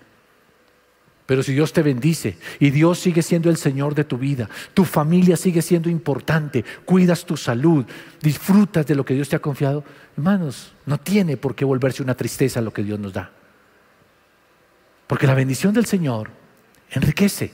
Pero 1.26 1.42
si 1.42 1.54
Dios 1.54 1.72
te 1.72 1.82
bendice 1.82 2.38
y 2.60 2.70
Dios 2.70 3.00
sigue 3.00 3.22
siendo 3.22 3.50
el 3.50 3.56
Señor 3.58 3.96
de 3.96 4.04
tu 4.04 4.18
vida, 4.18 4.50
tu 4.74 4.84
familia 4.84 5.38
sigue 5.38 5.62
siendo 5.62 5.90
importante, 5.90 6.66
cuidas 6.84 7.26
tu 7.26 7.38
salud, 7.38 7.86
disfrutas 8.22 8.86
de 8.86 8.96
lo 8.96 9.06
que 9.06 9.14
Dios 9.14 9.30
te 9.30 9.38
ha 9.38 9.40
confiado, 9.40 9.86
hermanos, 10.18 10.74
no 10.86 10.98
tiene 11.00 11.38
por 11.38 11.56
qué 11.56 11.64
volverse 11.64 12.04
una 12.04 12.16
tristeza 12.16 12.60
lo 12.62 12.74
que 12.74 12.84
Dios 12.84 13.00
nos 13.00 13.14
da. 13.14 13.32
Porque 15.08 15.28
la 15.28 15.34
bendición 15.34 15.74
del 15.74 15.86
Señor 15.86 16.30
enriquece 16.90 17.54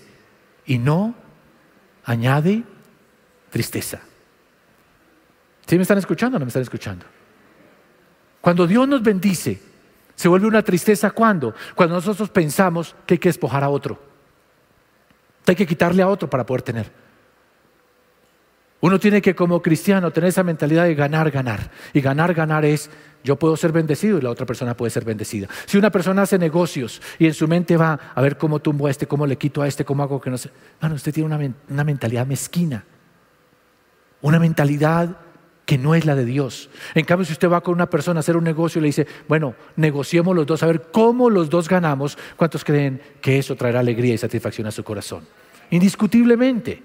y 0.66 0.80
no 0.80 1.14
añade 2.06 2.64
tristeza. 3.52 4.02
¿Sí 5.68 5.76
me 5.76 5.84
están 5.84 6.00
escuchando 6.00 6.38
o 6.38 6.40
no 6.40 6.46
me 6.46 6.50
están 6.50 6.64
escuchando? 6.64 7.06
Cuando 8.42 8.66
Dios 8.66 8.88
nos 8.88 9.04
bendice, 9.04 9.62
se 10.20 10.28
vuelve 10.28 10.48
una 10.48 10.62
tristeza 10.62 11.12
cuando? 11.12 11.56
Cuando 11.76 11.96
nosotros 11.96 12.30
pensamos 12.30 12.94
que 13.06 13.14
hay 13.14 13.18
que 13.20 13.30
despojar 13.30 13.64
a 13.64 13.70
otro. 13.70 13.98
hay 15.48 15.56
que 15.56 15.66
quitarle 15.66 16.04
a 16.04 16.10
otro 16.10 16.30
para 16.30 16.46
poder 16.46 16.62
tener. 16.62 16.92
Uno 18.82 19.00
tiene 19.00 19.22
que 19.22 19.34
como 19.34 19.62
cristiano 19.62 20.12
tener 20.12 20.28
esa 20.28 20.44
mentalidad 20.44 20.84
de 20.84 20.94
ganar, 20.94 21.32
ganar. 21.32 21.72
Y 21.94 22.02
ganar, 22.02 22.34
ganar 22.34 22.66
es 22.66 22.90
yo 23.24 23.38
puedo 23.38 23.56
ser 23.56 23.72
bendecido 23.72 24.18
y 24.18 24.22
la 24.22 24.32
otra 24.32 24.46
persona 24.46 24.76
puede 24.76 24.90
ser 24.90 25.06
bendecida. 25.06 25.48
Si 25.66 25.78
una 25.78 25.90
persona 25.90 26.24
hace 26.24 26.38
negocios 26.38 27.02
y 27.18 27.26
en 27.26 27.34
su 27.34 27.48
mente 27.48 27.78
va 27.78 27.98
a 28.14 28.22
ver 28.22 28.38
cómo 28.38 28.60
tumbo 28.60 28.88
a 28.88 28.92
este, 28.92 29.08
cómo 29.08 29.26
le 29.26 29.38
quito 29.38 29.62
a 29.62 29.70
este, 29.70 29.86
cómo 29.86 30.04
hago 30.04 30.20
que 30.20 30.30
no 30.30 30.38
sé. 30.38 30.52
Bueno, 30.82 30.96
usted 30.96 31.14
tiene 31.14 31.34
una, 31.34 31.54
una 31.70 31.84
mentalidad 31.86 32.28
mezquina. 32.28 32.84
Una 34.20 34.38
mentalidad 34.38 35.16
que 35.70 35.78
no 35.78 35.94
es 35.94 36.04
la 36.04 36.16
de 36.16 36.26
Dios. 36.26 36.68
En 36.96 37.06
cambio, 37.06 37.28
si 37.28 37.34
usted 37.34 37.48
va 37.48 37.62
con 37.62 37.76
una 37.76 37.88
persona 37.88 38.18
a 38.18 38.22
hacer 38.22 38.36
un 38.36 38.44
negocio 38.44 38.80
y 38.80 38.82
le 38.82 38.88
dice, 38.88 39.06
bueno, 39.28 39.54
negociemos 39.76 40.36
los 40.36 40.48
dos 40.48 40.64
a 40.64 40.66
ver 40.66 40.90
cómo 40.92 41.30
los 41.30 41.48
dos 41.48 41.70
ganamos, 41.70 42.18
¿cuántos 42.38 42.64
creen 42.64 43.00
que 43.22 43.38
eso 43.38 43.56
traerá 43.56 43.82
alegría 43.82 44.16
y 44.16 44.18
satisfacción 44.18 44.66
a 44.66 44.72
su 44.72 44.84
corazón? 44.84 45.28
Indiscutiblemente, 45.70 46.82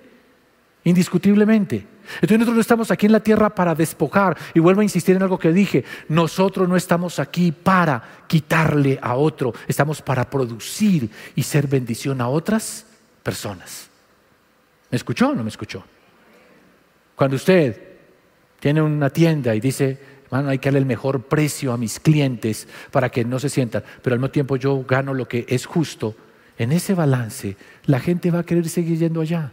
indiscutiblemente. 0.85 1.87
Entonces 2.17 2.41
nosotros 2.41 2.57
no 2.57 2.61
estamos 2.61 2.91
aquí 2.91 3.07
en 3.07 3.13
la 3.13 3.21
tierra 3.21 3.55
para 3.55 3.75
despojar. 3.75 4.37
Y 4.53 4.61
vuelvo 4.61 4.83
a 4.83 4.85
insistir 4.85 5.17
en 5.17 5.23
algo 5.23 5.39
que 5.39 5.51
dije. 5.51 5.83
Nosotros 6.11 6.69
no 6.69 6.77
estamos 6.77 7.19
aquí 7.19 7.53
para 7.53 8.27
quitarle 8.27 8.99
a 9.01 9.15
otro. 9.15 9.55
Estamos 9.67 10.03
para 10.03 10.29
producir 10.29 11.09
y 11.35 11.43
ser 11.43 11.69
bendición 11.69 12.21
a 12.21 12.29
otras 12.29 12.85
personas. 13.23 13.89
¿Me 14.91 14.97
escuchó 14.97 15.31
o 15.31 15.35
no 15.35 15.43
me 15.43 15.49
escuchó? 15.49 15.83
Cuando 17.17 17.37
usted 17.37 17.94
tiene 18.65 18.81
una 18.81 19.11
tienda 19.11 19.55
y 19.55 19.61
dice, 19.61 19.99
hermano, 20.25 20.49
hay 20.49 20.59
que 20.59 20.71
darle 20.71 20.79
el 20.79 20.87
mejor 20.87 21.25
precio 21.25 21.71
a 21.71 21.77
mis 21.77 22.01
clientes 22.01 22.67
para 22.91 23.11
que 23.11 23.23
no 23.23 23.39
se 23.39 23.51
sientan, 23.51 23.85
pero 24.01 24.15
al 24.15 24.21
mismo 24.21 24.31
tiempo 24.31 24.57
yo 24.57 24.83
gano 24.89 25.13
lo 25.13 25.29
que 25.29 25.45
es 25.51 25.67
justo, 25.67 26.17
en 26.57 26.73
ese 26.73 26.95
balance 26.95 27.59
la 27.85 28.01
gente 28.01 28.31
va 28.31 28.39
a 28.39 28.43
querer 28.47 28.67
seguir 28.71 28.99
yendo 28.99 29.21
allá 29.21 29.53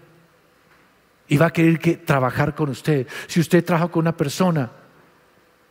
y 1.28 1.36
va 1.36 1.48
a 1.48 1.50
querer 1.52 1.78
que, 1.78 1.98
trabajar 1.98 2.56
con 2.56 2.70
usted. 2.70 3.06
Si 3.28 3.42
usted 3.42 3.66
trabaja 3.66 3.90
con 3.90 4.00
una 4.00 4.16
persona 4.16 4.72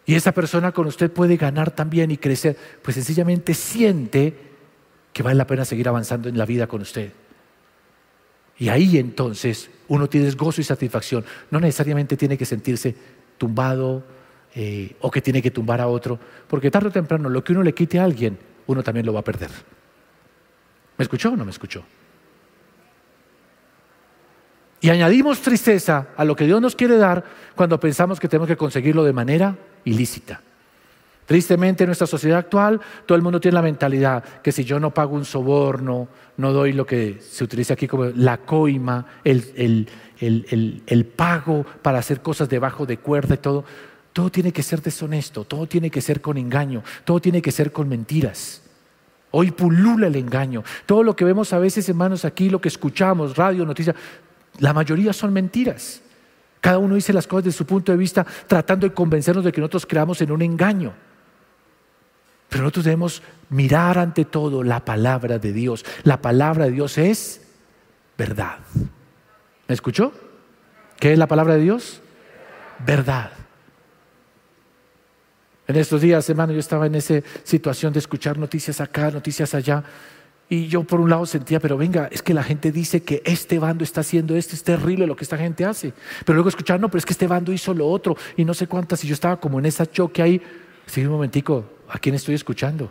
y 0.04 0.16
esa 0.16 0.32
persona 0.32 0.72
con 0.72 0.86
usted 0.86 1.10
puede 1.10 1.38
ganar 1.38 1.70
también 1.70 2.10
y 2.10 2.18
crecer, 2.18 2.58
pues 2.82 2.96
sencillamente 2.96 3.54
siente 3.54 4.36
que 5.14 5.22
vale 5.22 5.36
la 5.36 5.46
pena 5.46 5.64
seguir 5.64 5.88
avanzando 5.88 6.28
en 6.28 6.36
la 6.36 6.44
vida 6.44 6.66
con 6.66 6.82
usted. 6.82 7.10
Y 8.58 8.68
ahí 8.68 8.98
entonces 8.98 9.70
uno 9.88 10.10
tiene 10.10 10.30
gozo 10.32 10.60
y 10.60 10.64
satisfacción. 10.64 11.24
No 11.50 11.58
necesariamente 11.58 12.18
tiene 12.18 12.36
que 12.36 12.44
sentirse 12.44 12.94
tumbado 13.40 14.04
eh, 14.54 14.94
o 15.00 15.10
que 15.10 15.22
tiene 15.22 15.40
que 15.40 15.50
tumbar 15.50 15.80
a 15.80 15.88
otro, 15.88 16.20
porque 16.46 16.70
tarde 16.70 16.88
o 16.88 16.92
temprano 16.92 17.30
lo 17.30 17.42
que 17.42 17.52
uno 17.52 17.62
le 17.62 17.72
quite 17.72 17.98
a 17.98 18.04
alguien, 18.04 18.36
uno 18.66 18.82
también 18.82 19.06
lo 19.06 19.14
va 19.14 19.20
a 19.20 19.24
perder. 19.24 19.48
¿Me 20.98 21.02
escuchó 21.04 21.32
o 21.32 21.36
no 21.36 21.46
me 21.46 21.50
escuchó? 21.50 21.82
Y 24.82 24.90
añadimos 24.90 25.40
tristeza 25.40 26.08
a 26.14 26.24
lo 26.24 26.36
que 26.36 26.44
Dios 26.44 26.60
nos 26.60 26.76
quiere 26.76 26.98
dar 26.98 27.24
cuando 27.54 27.80
pensamos 27.80 28.20
que 28.20 28.28
tenemos 28.28 28.48
que 28.48 28.56
conseguirlo 28.56 29.04
de 29.04 29.14
manera 29.14 29.56
ilícita. 29.84 30.42
Tristemente 31.24 31.84
en 31.84 31.88
nuestra 31.88 32.06
sociedad 32.08 32.40
actual 32.40 32.80
todo 33.06 33.16
el 33.16 33.22
mundo 33.22 33.40
tiene 33.40 33.54
la 33.54 33.62
mentalidad 33.62 34.22
que 34.42 34.52
si 34.52 34.64
yo 34.64 34.80
no 34.80 34.92
pago 34.92 35.14
un 35.14 35.24
soborno, 35.24 36.08
no 36.36 36.52
doy 36.52 36.72
lo 36.72 36.84
que 36.84 37.18
se 37.20 37.44
utiliza 37.44 37.74
aquí 37.74 37.86
como 37.86 38.06
la 38.06 38.38
coima, 38.38 39.06
el, 39.24 39.52
el 39.54 39.88
pago 41.16 41.64
para 41.82 41.98
hacer 41.98 42.20
cosas 42.20 42.48
debajo 42.48 42.86
de 42.86 42.98
cuerda 42.98 43.34
y 43.34 43.38
todo, 43.38 43.64
todo 44.12 44.30
tiene 44.30 44.52
que 44.52 44.62
ser 44.62 44.82
deshonesto, 44.82 45.44
todo 45.44 45.66
tiene 45.66 45.90
que 45.90 46.00
ser 46.00 46.20
con 46.20 46.36
engaño, 46.36 46.82
todo 47.04 47.20
tiene 47.20 47.40
que 47.40 47.52
ser 47.52 47.72
con 47.72 47.88
mentiras. 47.88 48.62
Hoy 49.32 49.52
pulula 49.52 50.08
el 50.08 50.16
engaño. 50.16 50.64
Todo 50.86 51.02
lo 51.02 51.14
que 51.14 51.24
vemos 51.24 51.52
a 51.52 51.58
veces, 51.58 51.88
hermanos, 51.88 52.24
aquí, 52.24 52.50
lo 52.50 52.60
que 52.60 52.68
escuchamos, 52.68 53.36
radio, 53.36 53.64
noticias, 53.64 53.94
la 54.58 54.72
mayoría 54.72 55.12
son 55.12 55.32
mentiras. 55.32 56.02
Cada 56.60 56.78
uno 56.78 56.96
dice 56.96 57.12
las 57.12 57.26
cosas 57.26 57.44
desde 57.44 57.58
su 57.58 57.66
punto 57.66 57.92
de 57.92 57.98
vista 57.98 58.26
tratando 58.46 58.86
de 58.86 58.92
convencernos 58.92 59.44
de 59.44 59.52
que 59.52 59.60
nosotros 59.60 59.86
creamos 59.86 60.20
en 60.20 60.32
un 60.32 60.42
engaño. 60.42 60.92
Pero 62.48 62.64
nosotros 62.64 62.84
debemos 62.84 63.22
mirar 63.48 63.96
ante 63.96 64.24
todo 64.24 64.62
la 64.64 64.84
palabra 64.84 65.38
de 65.38 65.52
Dios. 65.52 65.86
La 66.02 66.20
palabra 66.20 66.64
de 66.64 66.72
Dios 66.72 66.98
es 66.98 67.42
verdad. 68.18 68.58
¿Me 69.70 69.74
escuchó? 69.74 70.12
¿Qué 70.98 71.12
es 71.12 71.18
la 71.20 71.28
palabra 71.28 71.54
de 71.54 71.62
Dios? 71.62 72.00
Verdad. 72.84 73.30
En 75.68 75.76
estos 75.76 76.00
días, 76.00 76.28
hermano, 76.28 76.52
yo 76.52 76.58
estaba 76.58 76.86
en 76.86 76.96
esa 76.96 77.20
situación 77.44 77.92
de 77.92 78.00
escuchar 78.00 78.36
noticias 78.36 78.80
acá, 78.80 79.12
noticias 79.12 79.54
allá. 79.54 79.84
Y 80.48 80.66
yo 80.66 80.82
por 80.82 80.98
un 80.98 81.08
lado 81.08 81.24
sentía, 81.24 81.60
pero 81.60 81.78
venga, 81.78 82.08
es 82.10 82.20
que 82.20 82.34
la 82.34 82.42
gente 82.42 82.72
dice 82.72 83.04
que 83.04 83.22
este 83.24 83.60
bando 83.60 83.84
está 83.84 84.00
haciendo 84.00 84.34
esto, 84.34 84.56
es 84.56 84.64
terrible 84.64 85.06
lo 85.06 85.14
que 85.14 85.22
esta 85.22 85.38
gente 85.38 85.64
hace. 85.64 85.92
Pero 86.24 86.34
luego 86.34 86.48
escuchar, 86.48 86.80
no, 86.80 86.88
pero 86.88 86.98
es 86.98 87.06
que 87.06 87.12
este 87.12 87.28
bando 87.28 87.52
hizo 87.52 87.72
lo 87.72 87.86
otro 87.86 88.16
y 88.36 88.44
no 88.44 88.54
sé 88.54 88.66
cuántas. 88.66 89.04
Y 89.04 89.06
yo 89.06 89.14
estaba 89.14 89.38
como 89.38 89.60
en 89.60 89.66
esa 89.66 89.86
choque 89.86 90.20
ahí. 90.20 90.42
Sí, 90.86 91.04
un 91.04 91.12
momentico, 91.12 91.64
¿a 91.88 92.00
quién 92.00 92.16
estoy 92.16 92.34
escuchando? 92.34 92.90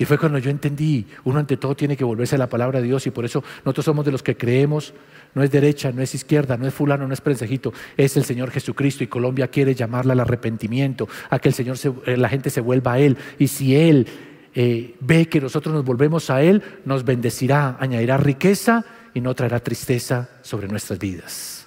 Y 0.00 0.06
fue 0.06 0.16
cuando 0.16 0.38
yo 0.38 0.50
entendí, 0.50 1.04
uno 1.24 1.40
ante 1.40 1.58
todo 1.58 1.76
tiene 1.76 1.94
que 1.94 2.04
volverse 2.04 2.34
a 2.36 2.38
la 2.38 2.48
palabra 2.48 2.80
de 2.80 2.86
Dios 2.86 3.06
y 3.06 3.10
por 3.10 3.26
eso 3.26 3.44
nosotros 3.66 3.84
somos 3.84 4.02
de 4.06 4.10
los 4.10 4.22
que 4.22 4.34
creemos, 4.34 4.94
no 5.34 5.42
es 5.42 5.50
derecha, 5.50 5.92
no 5.92 6.00
es 6.00 6.14
izquierda, 6.14 6.56
no 6.56 6.66
es 6.66 6.72
fulano, 6.72 7.06
no 7.06 7.12
es 7.12 7.20
prensejito, 7.20 7.74
es 7.98 8.16
el 8.16 8.24
Señor 8.24 8.50
Jesucristo 8.50 9.04
y 9.04 9.08
Colombia 9.08 9.48
quiere 9.48 9.74
llamarla 9.74 10.14
al 10.14 10.20
arrepentimiento, 10.20 11.06
a 11.28 11.38
que 11.38 11.50
el 11.50 11.54
Señor 11.54 11.76
eh, 12.06 12.16
la 12.16 12.30
gente 12.30 12.48
se 12.48 12.62
vuelva 12.62 12.94
a 12.94 12.98
Él 12.98 13.18
y 13.38 13.48
si 13.48 13.76
Él 13.76 14.06
eh, 14.54 14.94
ve 15.00 15.28
que 15.28 15.38
nosotros 15.38 15.74
nos 15.74 15.84
volvemos 15.84 16.30
a 16.30 16.40
Él, 16.40 16.62
nos 16.86 17.04
bendecirá, 17.04 17.76
añadirá 17.78 18.16
riqueza 18.16 18.86
y 19.12 19.20
no 19.20 19.34
traerá 19.34 19.60
tristeza 19.60 20.30
sobre 20.40 20.66
nuestras 20.66 20.98
vidas. 20.98 21.66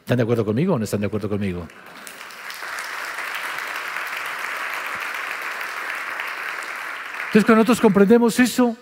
¿Están 0.00 0.18
de 0.18 0.22
acuerdo 0.22 0.44
conmigo 0.44 0.74
o 0.74 0.78
no 0.78 0.84
están 0.84 1.00
de 1.00 1.06
acuerdo 1.06 1.30
conmigo? 1.30 1.66
Entonces 7.36 7.48
cuando 7.48 7.64
nosotros 7.64 7.82
comprendemos 7.82 8.40
eso, 8.40 8.74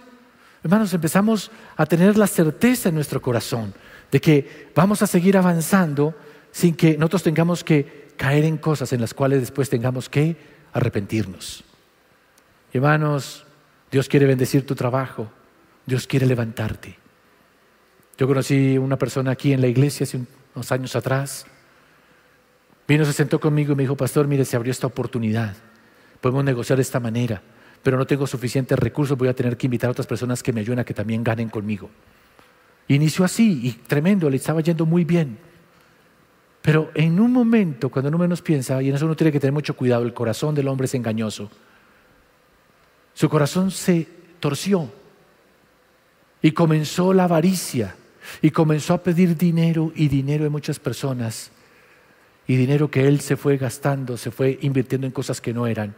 hermanos, 0.63 0.95
empezamos 0.95 1.51
a 1.77 1.87
tener 1.87 2.17
la 2.17 2.29
certeza 2.29 2.89
en 2.89 2.95
nuestro 2.95 3.21
corazón 3.21 3.75
de 4.13 4.21
que 4.21 4.71
vamos 4.77 5.03
a 5.03 5.09
seguir 5.09 5.37
avanzando 5.37 6.15
sin 6.53 6.77
que 6.77 6.97
nosotros 6.97 7.25
tengamos 7.25 7.65
que 7.65 8.13
caer 8.17 8.45
en 8.45 8.59
cosas 8.59 8.93
en 8.93 9.01
las 9.01 9.13
cuales 9.13 9.41
después 9.41 9.69
tengamos 9.69 10.09
que 10.09 10.37
arrepentirnos. 10.73 11.65
Hermanos, 12.73 13.45
Dios 13.91 14.09
quiere 14.09 14.25
bendecir 14.25 14.65
tu 14.65 14.77
trabajo, 14.77 15.29
Dios 15.85 16.07
quiere 16.07 16.25
levantarte. 16.25 16.97
Yo 18.17 18.29
conocí 18.29 18.79
una 18.79 18.97
persona 18.97 19.33
aquí 19.33 19.53
en 19.53 19.63
la 19.63 19.67
iglesia 19.67 20.05
hace 20.05 20.21
unos 20.55 20.71
años 20.71 20.95
atrás. 20.95 21.45
Vino, 22.87 23.05
se 23.05 23.15
sentó 23.15 23.41
conmigo 23.41 23.73
y 23.73 23.75
me 23.75 23.83
dijo, 23.83 23.97
pastor, 23.97 24.29
mire, 24.29 24.45
se 24.45 24.55
abrió 24.55 24.71
esta 24.71 24.87
oportunidad. 24.87 25.57
Podemos 26.21 26.45
negociar 26.45 26.77
de 26.77 26.83
esta 26.83 27.01
manera, 27.01 27.43
pero 27.85 27.99
no 27.99 28.07
tengo 28.07 28.27
suficientes 28.27 28.79
recursos, 28.79 29.17
voy 29.17 29.29
a 29.29 29.35
tener 29.35 29.59
que 29.59 29.67
invitar 29.67 29.89
a 29.89 29.93
otras 29.93 30.07
personas 30.07 30.43
que 30.43 30.55
me 30.55 30.61
ayuden 30.61 30.79
a 30.81 30.85
que 30.85 30.95
también 30.95 31.23
ganen 31.23 31.51
conmigo. 31.51 31.91
Inició 32.89 33.27
así 33.27 33.61
y 33.63 33.73
tremendo, 33.73 34.29
le 34.31 34.39
estaba 34.39 34.63
yendo 34.63 34.87
muy 34.87 35.05
bien. 35.05 35.39
Pero 36.63 36.91
en 36.95 37.21
un 37.21 37.31
momento, 37.31 37.91
cuando 37.91 38.09
uno 38.09 38.17
menos 38.17 38.41
piensa, 38.41 38.81
y 38.83 38.89
en 38.89 38.95
eso 38.95 39.05
uno 39.05 39.15
tiene 39.15 39.31
que 39.31 39.39
tener 39.39 39.53
mucho 39.53 39.77
cuidado, 39.77 40.05
el 40.05 40.15
corazón 40.15 40.55
del 40.55 40.67
hombre 40.69 40.87
es 40.87 40.95
engañoso. 40.95 41.51
Su 43.13 43.29
corazón 43.29 43.71
se 43.71 44.09
torció 44.41 44.91
y 46.41 46.53
comenzó 46.53 47.13
la 47.13 47.25
avaricia 47.25 47.97
y 48.41 48.51
comenzó 48.51 48.95
a 48.95 49.03
pedir 49.03 49.37
dinero 49.37 49.93
y 49.95 50.09
dinero 50.09 50.45
de 50.45 50.51
muchas 50.51 50.79
personas 50.79 51.51
y 52.47 52.57
dinero 52.57 52.91
que 52.91 53.07
él 53.07 53.21
se 53.21 53.37
fue 53.37 53.59
gastando, 53.59 54.17
se 54.17 54.31
fue 54.31 54.59
invirtiendo 54.63 55.07
en 55.07 55.13
cosas 55.13 55.43
que 55.43 55.53
no 55.53 55.67
eran. 55.67 55.95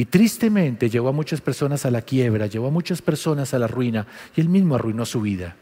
Y 0.00 0.06
tristemente 0.06 0.88
llevó 0.88 1.10
a 1.10 1.12
muchas 1.12 1.42
personas 1.42 1.84
a 1.84 1.90
la 1.90 2.00
quiebra, 2.00 2.46
llevó 2.46 2.68
a 2.68 2.70
muchas 2.70 3.02
personas 3.02 3.52
a 3.52 3.58
la 3.58 3.66
ruina 3.66 4.06
y 4.34 4.40
él 4.40 4.48
mismo 4.48 4.74
arruinó 4.74 5.04
su 5.04 5.20
vida, 5.20 5.56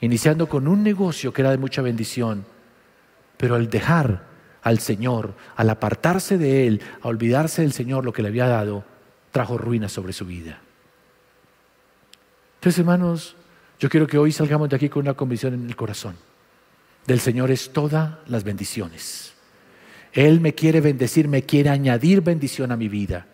iniciando 0.00 0.48
con 0.48 0.66
un 0.66 0.82
negocio 0.82 1.32
que 1.32 1.42
era 1.42 1.52
de 1.52 1.58
mucha 1.58 1.80
bendición, 1.80 2.44
pero 3.36 3.54
al 3.54 3.70
dejar 3.70 4.24
al 4.62 4.80
Señor, 4.80 5.34
al 5.54 5.70
apartarse 5.70 6.36
de 6.36 6.66
Él, 6.66 6.82
a 7.00 7.06
olvidarse 7.06 7.62
del 7.62 7.72
Señor 7.72 8.04
lo 8.04 8.12
que 8.12 8.22
le 8.22 8.28
había 8.30 8.48
dado, 8.48 8.84
trajo 9.30 9.56
ruina 9.56 9.88
sobre 9.88 10.12
su 10.12 10.26
vida. 10.26 10.58
Entonces, 12.56 12.80
hermanos, 12.80 13.36
yo 13.78 13.88
quiero 13.88 14.08
que 14.08 14.18
hoy 14.18 14.32
salgamos 14.32 14.68
de 14.68 14.74
aquí 14.74 14.88
con 14.88 15.02
una 15.02 15.14
convicción 15.14 15.54
en 15.54 15.68
el 15.68 15.76
corazón. 15.76 16.16
Del 17.06 17.20
Señor 17.20 17.52
es 17.52 17.72
todas 17.72 18.16
las 18.26 18.42
bendiciones. 18.42 19.32
Él 20.12 20.40
me 20.40 20.56
quiere 20.56 20.80
bendecir, 20.80 21.28
me 21.28 21.44
quiere 21.44 21.70
añadir 21.70 22.20
bendición 22.20 22.72
a 22.72 22.76
mi 22.76 22.88
vida. 22.88 23.28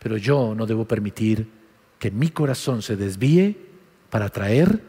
Pero 0.00 0.16
yo 0.16 0.54
no 0.54 0.66
debo 0.66 0.84
permitir 0.86 1.46
que 1.98 2.10
mi 2.10 2.30
corazón 2.30 2.82
se 2.82 2.96
desvíe 2.96 3.56
para 4.08 4.28
traer 4.28 4.80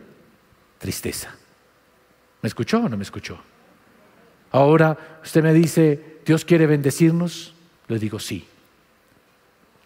tristeza. 0.80 1.36
¿Me 2.42 2.48
escuchó 2.48 2.80
o 2.80 2.90
no 2.90 2.98
me 2.98 3.04
escuchó? 3.04 3.38
Ahora 4.52 5.20
usted 5.24 5.44
me 5.44 5.54
dice, 5.54 6.20
Dios 6.26 6.44
quiere 6.44 6.66
bendecirnos. 6.66 7.54
Le 7.88 8.00
digo 8.00 8.20
sí. 8.20 8.48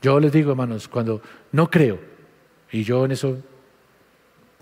Yo 0.01 0.19
les 0.19 0.31
digo, 0.31 0.51
hermanos, 0.51 0.87
cuando 0.87 1.21
no 1.51 1.69
creo, 1.69 1.99
y 2.71 2.83
yo 2.83 3.05
en 3.05 3.11
eso 3.11 3.37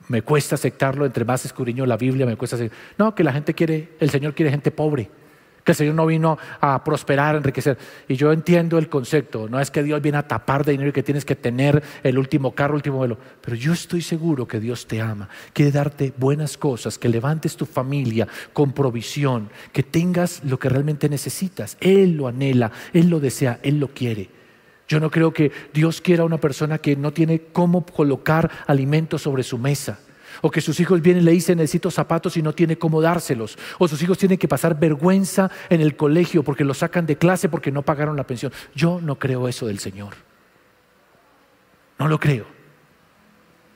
me 0.08 0.22
cuesta 0.22 0.56
aceptarlo, 0.56 1.06
entre 1.06 1.26
más 1.26 1.44
escudriño 1.46 1.86
la 1.86 1.98
Biblia, 1.98 2.26
me 2.26 2.38
cuesta 2.38 2.56
aceptar, 2.56 2.78
no, 2.98 3.14
que 3.14 3.24
la 3.24 3.34
gente 3.34 3.54
quiere, 3.54 3.94
el 4.00 4.10
Señor 4.10 4.34
quiere 4.34 4.52
gente 4.52 4.72
pobre, 4.72 5.10
que 5.64 5.72
el 5.72 5.76
Señor 5.76 5.96
no 5.96 6.06
vino 6.06 6.38
a 6.62 6.84
prosperar, 6.84 7.36
a 7.36 7.38
enriquecer. 7.38 7.78
Y 8.08 8.16
yo 8.16 8.32
entiendo 8.32 8.78
el 8.78 8.90
concepto, 8.90 9.48
no 9.50 9.60
es 9.60 9.72
que 9.72 9.84
Dios 9.84 10.02
viene 10.02 10.18
a 10.18 10.28
tapar 10.28 10.66
de 10.66 10.74
dinero 10.74 10.90
y 10.90 10.94
que 10.94 11.04
tienes 11.04 11.26
que 11.26 11.36
tener 11.36 11.82
el 12.04 12.18
último 12.18 12.54
carro, 12.54 12.74
el 12.74 12.78
último 12.78 12.98
vuelo, 12.98 13.18
pero 13.42 13.56
yo 13.56 13.74
estoy 13.74 14.02
seguro 14.02 14.48
que 14.48 14.60
Dios 14.60 14.88
te 14.88 15.02
ama, 15.02 15.30
quiere 15.54 15.72
darte 15.72 16.14
buenas 16.18 16.58
cosas, 16.58 16.98
que 16.98 17.10
levantes 17.10 17.56
tu 17.56 17.66
familia 17.66 18.28
con 18.52 18.74
provisión, 18.74 19.50
que 19.72 19.84
tengas 19.84 20.44
lo 20.44 20.60
que 20.60 20.70
realmente 20.70 21.10
necesitas. 21.10 21.78
Él 21.80 22.18
lo 22.18 22.28
anhela, 22.28 22.72
Él 22.94 23.10
lo 23.10 23.20
desea, 23.20 23.60
Él 23.64 23.80
lo 23.80 23.90
quiere. 23.90 24.30
Yo 24.88 25.00
no 25.00 25.10
creo 25.10 25.34
que 25.34 25.52
Dios 25.74 26.02
quiera 26.02 26.26
una 26.26 26.40
persona 26.40 26.78
que 26.78 26.96
no 26.96 27.14
tiene 27.14 27.42
cómo 27.52 27.86
colocar 27.86 28.52
alimentos 28.68 29.22
sobre 29.22 29.44
su 29.44 29.58
mesa. 29.58 30.00
O 30.46 30.52
que 30.52 30.60
sus 30.60 30.78
hijos 30.82 31.02
vienen 31.02 31.24
y 31.24 31.26
le 31.26 31.32
dicen 31.32 31.58
necesito 31.58 31.90
zapatos 31.90 32.36
y 32.36 32.42
no 32.42 32.52
tiene 32.52 32.78
cómo 32.78 33.02
dárselos. 33.02 33.58
O 33.80 33.88
sus 33.88 34.02
hijos 34.04 34.18
tienen 34.18 34.38
que 34.38 34.50
pasar 34.50 34.78
vergüenza 34.78 35.50
en 35.70 35.80
el 35.80 35.96
colegio 35.96 36.44
porque 36.44 36.66
los 36.66 36.80
sacan 36.80 37.06
de 37.06 37.18
clase 37.18 37.48
porque 37.48 37.72
no 37.72 37.82
pagaron 37.82 38.18
la 38.18 38.28
pensión. 38.28 38.52
Yo 38.76 39.00
no 39.02 39.18
creo 39.18 39.48
eso 39.48 39.68
del 39.68 39.80
Señor. 39.80 40.16
No 41.98 42.10
lo 42.10 42.20
creo. 42.20 42.46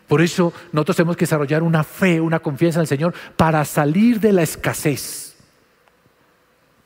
Por 0.10 0.22
eso 0.22 0.52
nosotros 0.74 0.98
tenemos 0.98 1.16
que 1.16 1.24
desarrollar 1.24 1.64
una 1.64 1.86
fe, 1.86 2.20
una 2.20 2.40
confianza 2.40 2.80
en 2.80 2.82
el 2.82 2.88
Señor 2.88 3.14
para 3.38 3.64
salir 3.64 4.20
de 4.20 4.34
la 4.34 4.44
escasez. 4.44 5.38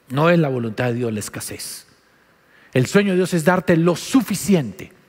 No 0.09 0.29
es 0.29 0.37
la 0.37 0.49
voluntad 0.49 0.89
de 0.89 0.93
Dios 0.93 1.11
la 1.11 1.21
escasez. 1.21 1.87
El 2.71 2.85
sueño 2.85 3.13
de 3.13 3.17
Dios 3.17 3.33
es 3.33 3.43
darte 3.43 3.75
lo 3.77 3.95
suficiente 3.95 5.00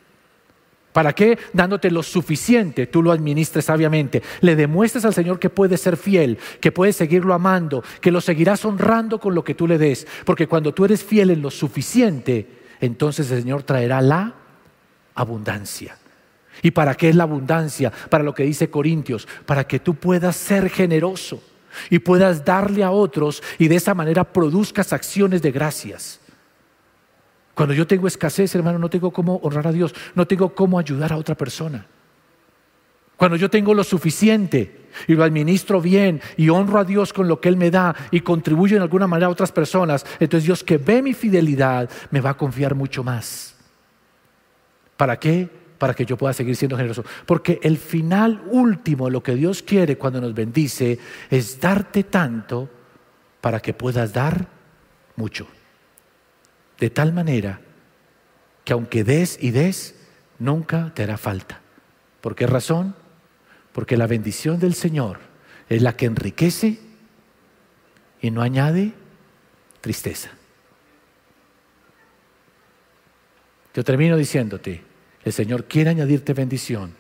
¿Para 0.93 1.15
qué? 1.15 1.39
Dándote 1.53 1.91
lo 1.91 2.03
suficiente, 2.03 2.87
tú 2.87 3.03
lo 3.03 3.13
administres 3.13 3.65
sabiamente. 3.65 4.23
Le 4.41 4.57
demuestres 4.57 5.05
al 5.05 5.15
Señor 5.15 5.39
que 5.39 5.49
puedes 5.49 5.81
ser 5.81 5.97
fiel, 5.97 6.39
que 6.61 6.71
puedes 6.71 6.97
seguirlo 6.97 7.33
amando, 7.33 7.83
que 8.01 8.11
lo 8.11 8.21
seguirás 8.21 8.65
honrando 8.65 9.19
con 9.19 9.35
lo 9.35 9.43
que 9.43 9.55
tú 9.55 9.67
le 9.67 9.79
des. 9.79 10.07
Porque 10.25 10.47
cuando 10.47 10.75
tú 10.75 10.85
eres 10.85 11.03
fiel 11.03 11.31
en 11.31 11.41
lo 11.41 11.51
suficiente, 11.51 12.47
entonces 12.81 13.31
el 13.31 13.41
Señor 13.43 13.63
traerá 13.63 14.03
la 14.03 14.35
abundancia. 15.15 15.97
¿Y 16.61 16.73
para 16.73 16.95
qué 16.95 17.09
es 17.09 17.17
la 17.17 17.25
abundancia? 17.25 17.91
Para 18.11 18.25
lo 18.25 18.35
que 18.35 18.45
dice 18.45 18.69
Corintios, 18.69 19.27
para 19.47 19.65
que 19.65 19.81
tú 19.81 19.95
puedas 19.95 20.37
ser 20.37 20.69
generoso 20.69 21.43
y 21.89 22.01
puedas 22.01 22.45
darle 22.45 22.85
a 22.85 22.91
otros 22.91 23.43
y 23.59 23.69
de 23.69 23.77
esa 23.77 23.95
manera 23.95 24.25
produzcas 24.25 24.93
acciones 24.93 25.41
de 25.41 25.53
gracias. 25.53 26.21
Cuando 27.55 27.75
yo 27.75 27.87
tengo 27.87 28.07
escasez, 28.07 28.55
hermano, 28.55 28.79
no 28.79 28.89
tengo 28.89 29.11
cómo 29.11 29.37
honrar 29.37 29.67
a 29.67 29.73
Dios, 29.73 29.95
no 30.15 30.27
tengo 30.27 30.55
cómo 30.55 30.79
ayudar 30.79 31.13
a 31.13 31.17
otra 31.17 31.35
persona. 31.35 31.87
Cuando 33.17 33.37
yo 33.37 33.51
tengo 33.51 33.75
lo 33.75 33.85
suficiente 33.85 34.89
y 35.07 35.15
lo 35.15 35.23
administro 35.23 35.81
bien 35.81 36.21
y 36.37 36.49
honro 36.49 36.79
a 36.79 36.85
Dios 36.85 37.13
con 37.13 37.29
lo 37.29 37.41
que 37.41 37.49
Él 37.49 37.57
me 37.57 37.71
da 37.71 37.95
y 38.11 38.21
contribuyo 38.21 38.77
en 38.77 38.83
alguna 38.83 39.07
manera 39.07 39.27
a 39.27 39.31
otras 39.31 39.53
personas, 39.53 40.05
entonces 40.19 40.45
Dios 40.45 40.65
que 40.65 40.79
ve 40.79 41.03
mi 41.03 41.15
fidelidad 41.15 41.89
me 42.11 42.21
va 42.21 42.31
a 42.31 42.37
confiar 42.37 42.75
mucho 42.75 43.05
más. 43.05 43.55
¿Para 44.97 45.19
qué? 45.19 45.49
Para 45.79 45.95
que 45.95 46.07
yo 46.07 46.17
pueda 46.17 46.33
seguir 46.33 46.57
siendo 46.57 46.77
generoso. 46.77 47.05
Porque 47.27 47.61
el 47.63 47.77
final 47.77 48.43
último, 48.51 49.11
lo 49.11 49.23
que 49.23 49.35
Dios 49.35 49.63
quiere 49.63 49.99
cuando 49.99 50.21
nos 50.21 50.35
bendice, 50.35 50.99
es 51.31 51.61
darte 51.61 52.05
tanto 52.05 52.69
para 53.41 53.61
que 53.61 53.75
puedas 53.75 54.13
dar 54.13 54.49
mucho 55.17 55.47
de 56.83 56.91
tal 56.91 57.13
manera 57.13 57.61
que 58.65 58.73
aunque 58.73 59.05
des 59.05 59.39
y 59.41 59.53
des, 59.53 59.95
nunca 60.41 60.91
te 60.97 61.05
hará 61.05 61.17
falta. 61.17 61.61
¿Por 62.21 62.35
qué 62.35 62.45
razón? 62.45 62.97
Porque 63.73 63.97
la 63.97 64.09
bendición 64.09 64.59
del 64.59 64.75
Señor 64.75 65.21
es 65.69 65.81
la 65.81 65.97
que 65.97 66.07
enriquece 66.07 66.81
y 68.21 68.33
no 68.33 68.43
añade 68.43 68.95
tristeza. 69.81 70.33
Yo 73.75 73.85
termino 73.85 74.17
diciéndote, 74.17 74.83
el 75.23 75.33
Señor 75.33 75.67
quiere 75.67 75.91
añadirte 75.91 76.35
bendición 76.35 76.95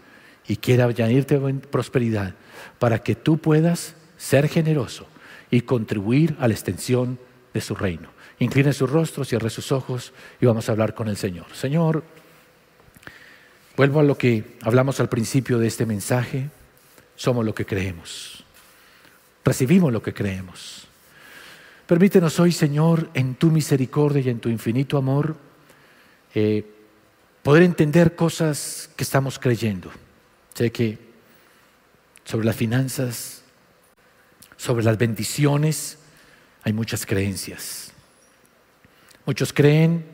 y 0.47 0.59
quiere 0.59 0.85
añadirte 0.85 1.40
prosperidad 1.73 2.37
para 2.79 3.01
que 3.01 3.16
tú 3.16 3.38
puedas 3.38 3.97
ser 4.16 4.47
generoso 4.47 5.09
y 5.51 5.62
contribuir 5.62 6.37
a 6.38 6.47
la 6.47 6.55
extensión 6.55 7.18
de 7.53 7.61
su 7.61 7.75
reino. 7.75 8.21
Incline 8.42 8.72
su 8.72 8.88
rostro, 8.88 9.24
cierre 9.24 9.50
sus 9.50 9.70
ojos 9.70 10.12
y 10.40 10.46
vamos 10.46 10.68
a 10.68 10.72
hablar 10.72 10.94
con 10.94 11.07
el 11.07 11.16
Señor. 11.16 11.46
Señor, 11.55 12.02
vuelvo 13.76 14.00
a 14.00 14.02
lo 14.02 14.18
que 14.18 14.57
hablamos 14.62 14.98
al 14.98 15.09
principio 15.09 15.61
de 15.61 15.68
este 15.68 15.87
mensaje. 15.87 16.50
Somos 17.14 17.46
lo 17.46 17.55
que 17.55 17.64
creemos. 17.64 18.44
Recibimos 19.44 19.92
lo 19.92 20.02
que 20.02 20.12
creemos. 20.12 20.88
Permítenos 21.87 22.40
hoy, 22.40 22.50
Señor, 22.50 23.11
en 23.14 23.37
tu 23.37 23.48
misericordia 23.52 24.22
y 24.22 24.31
en 24.31 24.40
tu 24.40 24.48
infinito 24.48 24.98
amor, 24.98 25.37
eh, 26.35 26.64
poder 27.44 27.62
entender 27.62 28.16
cosas 28.16 28.90
que 28.96 29.05
estamos 29.05 29.38
creyendo. 29.38 29.88
Sé 30.55 30.72
que 30.72 30.98
sobre 32.24 32.46
las 32.46 32.57
finanzas, 32.57 33.42
sobre 34.57 34.83
las 34.83 34.98
bendiciones, 34.98 35.98
hay 36.64 36.72
muchas 36.72 37.07
creencias. 37.07 37.91
Muchos 39.24 39.52
creen 39.52 40.04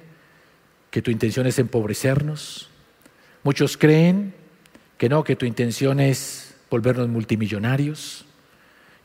que 0.90 1.02
tu 1.02 1.10
intención 1.10 1.46
es 1.46 1.58
empobrecernos. 1.58 2.68
Muchos 3.42 3.76
creen 3.76 4.34
que 4.98 5.08
no, 5.08 5.24
que 5.24 5.36
tu 5.36 5.46
intención 5.46 6.00
es 6.00 6.54
volvernos 6.70 7.08
multimillonarios. 7.08 8.26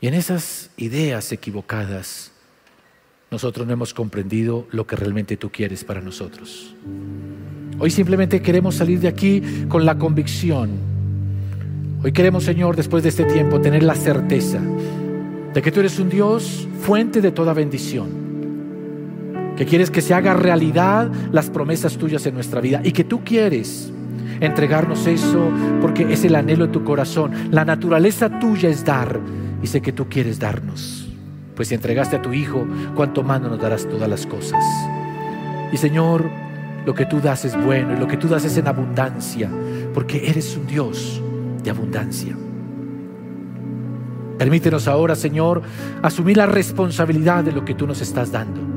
Y 0.00 0.08
en 0.08 0.14
esas 0.14 0.70
ideas 0.76 1.32
equivocadas, 1.32 2.32
nosotros 3.30 3.66
no 3.66 3.72
hemos 3.72 3.94
comprendido 3.94 4.66
lo 4.70 4.86
que 4.86 4.96
realmente 4.96 5.36
tú 5.36 5.50
quieres 5.50 5.84
para 5.84 6.02
nosotros. 6.02 6.74
Hoy 7.78 7.90
simplemente 7.90 8.42
queremos 8.42 8.74
salir 8.74 9.00
de 9.00 9.08
aquí 9.08 9.42
con 9.68 9.86
la 9.86 9.96
convicción. 9.96 10.70
Hoy 12.02 12.12
queremos, 12.12 12.44
Señor, 12.44 12.76
después 12.76 13.02
de 13.02 13.08
este 13.08 13.24
tiempo, 13.24 13.60
tener 13.60 13.82
la 13.82 13.94
certeza 13.94 14.60
de 14.60 15.62
que 15.62 15.72
tú 15.72 15.80
eres 15.80 15.98
un 15.98 16.10
Dios 16.10 16.68
fuente 16.82 17.22
de 17.22 17.32
toda 17.32 17.54
bendición 17.54 18.23
que 19.56 19.66
quieres 19.66 19.90
que 19.90 20.00
se 20.00 20.14
haga 20.14 20.34
realidad 20.34 21.10
las 21.32 21.50
promesas 21.50 21.96
tuyas 21.96 22.26
en 22.26 22.34
nuestra 22.34 22.60
vida 22.60 22.80
y 22.82 22.92
que 22.92 23.04
tú 23.04 23.22
quieres 23.24 23.92
entregarnos 24.40 25.06
eso 25.06 25.50
porque 25.80 26.12
es 26.12 26.24
el 26.24 26.34
anhelo 26.34 26.66
de 26.66 26.72
tu 26.72 26.84
corazón. 26.84 27.32
La 27.50 27.64
naturaleza 27.64 28.38
tuya 28.40 28.68
es 28.68 28.84
dar 28.84 29.20
y 29.62 29.66
sé 29.66 29.80
que 29.80 29.92
tú 29.92 30.08
quieres 30.08 30.38
darnos. 30.38 31.08
Pues 31.54 31.68
si 31.68 31.74
entregaste 31.74 32.16
a 32.16 32.22
tu 32.22 32.32
Hijo, 32.32 32.66
cuanto 32.96 33.22
más 33.22 33.40
nos 33.40 33.60
darás 33.60 33.88
todas 33.88 34.08
las 34.08 34.26
cosas. 34.26 34.64
Y 35.72 35.76
Señor, 35.76 36.28
lo 36.84 36.94
que 36.94 37.06
tú 37.06 37.20
das 37.20 37.44
es 37.44 37.56
bueno 37.64 37.94
y 37.94 37.96
lo 37.96 38.08
que 38.08 38.16
tú 38.16 38.28
das 38.28 38.44
es 38.44 38.56
en 38.56 38.66
abundancia, 38.66 39.48
porque 39.94 40.28
eres 40.28 40.56
un 40.56 40.66
Dios 40.66 41.22
de 41.62 41.70
abundancia. 41.70 42.36
Permítenos 44.36 44.88
ahora, 44.88 45.14
Señor, 45.14 45.62
asumir 46.02 46.36
la 46.36 46.46
responsabilidad 46.46 47.44
de 47.44 47.52
lo 47.52 47.64
que 47.64 47.74
tú 47.74 47.86
nos 47.86 48.00
estás 48.00 48.32
dando 48.32 48.73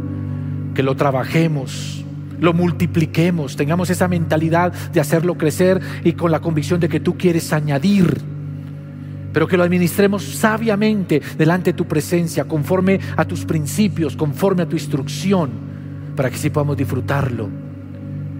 que 0.77 0.83
lo 0.83 0.95
trabajemos, 0.95 2.05
lo 2.39 2.53
multipliquemos, 2.53 3.55
tengamos 3.55 3.89
esa 3.89 4.07
mentalidad 4.07 4.71
de 4.71 4.99
hacerlo 4.99 5.35
crecer 5.35 5.81
y 6.03 6.13
con 6.13 6.29
la 6.29 6.39
convicción 6.39 6.79
de 6.79 6.87
que 6.87 6.99
tú 6.99 7.17
quieres 7.17 7.51
añadir, 7.51 8.21
pero 9.33 9.47
que 9.47 9.57
lo 9.57 9.63
administremos 9.63 10.23
sabiamente 10.23 11.19
delante 11.35 11.71
de 11.71 11.77
tu 11.77 11.85
presencia, 11.85 12.43
conforme 12.43 12.99
a 13.15 13.25
tus 13.25 13.43
principios, 13.43 14.15
conforme 14.15 14.61
a 14.61 14.69
tu 14.69 14.75
instrucción, 14.75 15.49
para 16.15 16.29
que 16.29 16.35
así 16.35 16.51
podamos 16.51 16.77
disfrutarlo 16.77 17.49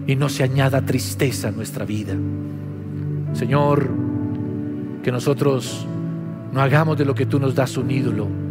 y 0.06 0.14
no 0.14 0.28
se 0.28 0.44
añada 0.44 0.80
tristeza 0.86 1.48
a 1.48 1.50
nuestra 1.50 1.84
vida. 1.84 2.14
Señor, 3.32 3.90
que 5.02 5.10
nosotros 5.10 5.88
no 6.52 6.60
hagamos 6.60 6.96
de 6.96 7.04
lo 7.04 7.16
que 7.16 7.26
tú 7.26 7.40
nos 7.40 7.56
das 7.56 7.76
un 7.76 7.90
ídolo 7.90 8.47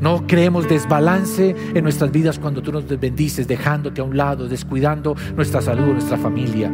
no 0.00 0.26
creemos 0.26 0.68
desbalance 0.68 1.54
en 1.74 1.82
nuestras 1.82 2.10
vidas 2.10 2.38
cuando 2.38 2.62
tú 2.62 2.72
nos 2.72 2.86
bendices, 2.86 3.46
dejándote 3.46 4.00
a 4.00 4.04
un 4.04 4.16
lado, 4.16 4.48
descuidando 4.48 5.16
nuestra 5.36 5.60
salud, 5.60 5.92
nuestra 5.92 6.16
familia. 6.16 6.70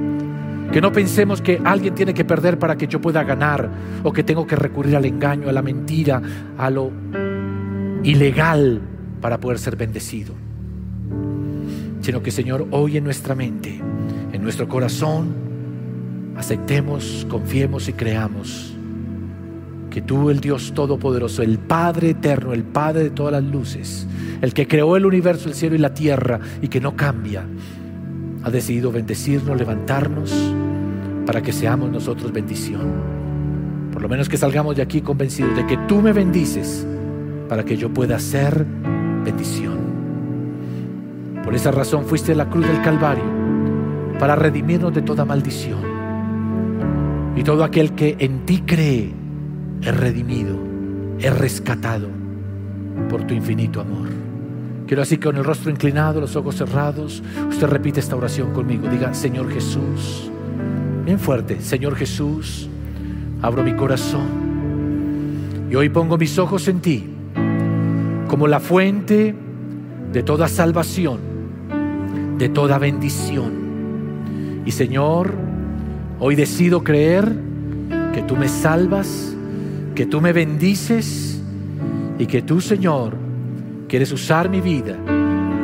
Que 0.73 0.81
no 0.81 0.93
pensemos 0.93 1.41
que 1.43 1.61
alguien 1.65 1.95
tiene 1.95 2.15
que 2.15 2.25
perder 2.25 2.59
para 2.59 2.77
que 2.77 2.87
yo 2.87 3.01
pueda 3.01 3.25
ganar 3.25 3.71
o 4.05 4.13
que 4.13 4.23
tengo 4.23 4.47
que 4.47 4.57
recurrir 4.57 4.97
al 4.97 5.05
engaño, 5.05 5.49
a 5.49 5.53
la 5.53 5.63
mentira, 5.63 6.23
a 6.57 6.71
lo 6.71 6.93
ilegal 8.05 8.81
para 9.21 9.39
poder 9.39 9.59
ser 9.59 9.77
bendecido. 9.77 10.35
Sino 12.01 12.23
que 12.23 12.31
Señor, 12.31 12.69
hoy 12.71 12.97
en 12.97 13.05
nuestra 13.05 13.35
mente, 13.35 13.81
en 14.33 14.43
nuestro 14.43 14.69
corazón, 14.69 15.35
aceptemos, 16.37 17.27
confiemos 17.29 17.89
y 17.89 17.93
creamos 17.93 18.70
que 19.91 20.01
tú, 20.01 20.31
el 20.31 20.41
Dios 20.41 20.73
Todopoderoso, 20.73 21.43
el 21.43 21.59
Padre 21.59 22.11
Eterno, 22.11 22.53
el 22.53 22.63
Padre 22.63 23.05
de 23.05 23.11
todas 23.11 23.33
las 23.33 23.45
luces, 23.45 24.07
el 24.41 24.55
que 24.55 24.67
creó 24.67 24.97
el 24.97 25.05
universo, 25.05 25.49
el 25.49 25.55
cielo 25.55 25.75
y 25.75 25.79
la 25.79 25.93
tierra 25.93 26.41
y 26.63 26.69
que 26.69 26.81
no 26.81 26.97
cambia, 26.97 27.45
ha 28.43 28.51
decidido 28.51 28.93
bendecirnos, 28.93 29.59
levantarnos 29.59 30.33
para 31.27 31.43
que 31.43 31.53
seamos 31.53 31.91
nosotros 31.91 32.33
bendición. 32.33 33.21
Por 33.93 34.01
lo 34.01 34.09
menos 34.09 34.29
que 34.29 34.37
salgamos 34.37 34.77
de 34.77 34.83
aquí 34.83 35.03
convencidos 35.03 35.57
de 35.57 35.67
que 35.67 35.77
tú 35.89 36.01
me 36.01 36.13
bendices 36.13 36.87
para 37.49 37.65
que 37.65 37.77
yo 37.77 37.93
pueda 37.93 38.19
ser 38.19 38.65
bendición. 39.25 39.79
Por 41.45 41.55
esa 41.55 41.73
razón 41.73 42.05
fuiste 42.05 42.33
a 42.33 42.37
la 42.37 42.49
cruz 42.49 42.67
del 42.67 42.81
Calvario 42.81 43.25
para 44.19 44.37
redimirnos 44.37 44.95
de 44.95 45.03
toda 45.03 45.25
maldición. 45.25 45.81
Y 47.37 47.43
todo 47.43 47.65
aquel 47.65 47.93
que 47.93 48.17
en 48.19 48.45
ti 48.47 48.63
cree 48.65 49.20
es 49.83 49.97
redimido, 49.97 50.59
es 51.19 51.37
rescatado 51.37 52.09
por 53.09 53.27
tu 53.27 53.35
infinito 53.35 53.81
amor. 53.81 54.09
Quiero 54.87 55.03
así 55.03 55.19
con 55.19 55.37
el 55.37 55.45
rostro 55.45 55.71
inclinado, 55.71 56.21
los 56.21 56.35
ojos 56.37 56.57
cerrados, 56.57 57.23
usted 57.49 57.67
repite 57.69 58.01
esta 58.01 58.17
oración 58.17 58.53
conmigo. 58.53 58.89
Diga, 58.89 59.15
Señor 59.15 59.51
Jesús, 59.51 60.31
bien 61.05 61.19
fuerte, 61.19 61.61
Señor 61.61 61.95
Jesús, 61.95 62.69
abro 63.41 63.63
mi 63.63 63.75
corazón 63.75 64.51
y 65.71 65.77
hoy 65.77 65.89
pongo 65.89 66.19
mis 66.19 66.37
ojos 66.39 66.67
en 66.67 66.81
ti 66.81 67.07
como 68.27 68.47
la 68.47 68.61
fuente 68.61 69.35
de 70.13 70.23
toda 70.23 70.47
salvación, 70.47 71.19
de 72.39 72.49
toda 72.49 72.79
bendición. 72.79 74.63
Y 74.65 74.71
Señor, 74.71 75.33
hoy 76.21 76.37
decido 76.37 76.85
creer 76.85 77.33
que 78.13 78.23
tú 78.23 78.37
me 78.37 78.49
salvas, 78.49 79.37
que 80.01 80.07
tú 80.07 80.23
me 80.23 80.33
bendices 80.33 81.39
y 82.19 82.25
que 82.25 82.41
tú, 82.41 82.63
Señor, 82.63 83.19
quieres 83.87 84.11
usar 84.13 84.49
mi 84.49 84.63
vida 84.63 84.97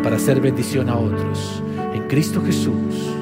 para 0.02 0.16
hacer 0.16 0.42
bendición 0.42 0.90
a 0.90 0.96
otros. 0.98 1.62
En 1.94 2.02
Cristo 2.06 2.42
Jesús. 2.44 3.14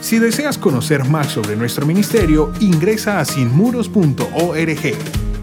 Si 0.00 0.20
deseas 0.20 0.58
conocer 0.58 1.04
más 1.06 1.26
sobre 1.26 1.56
nuestro 1.56 1.86
ministerio, 1.86 2.52
ingresa 2.60 3.18
a 3.18 3.24
sinmuros.org 3.24 4.94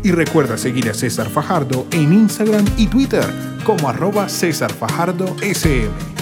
y 0.02 0.12
recuerda 0.12 0.58
seguir 0.58 0.90
a 0.90 0.94
César 0.94 1.28
Fajardo 1.28 1.88
en 1.92 2.14
Instagram 2.14 2.64
y 2.78 2.88
Twitter 2.88 3.26
como 3.66 3.90
arroba 3.90 4.30
César 4.30 4.72
Fajardo 4.72 5.36
SM. 5.42 6.19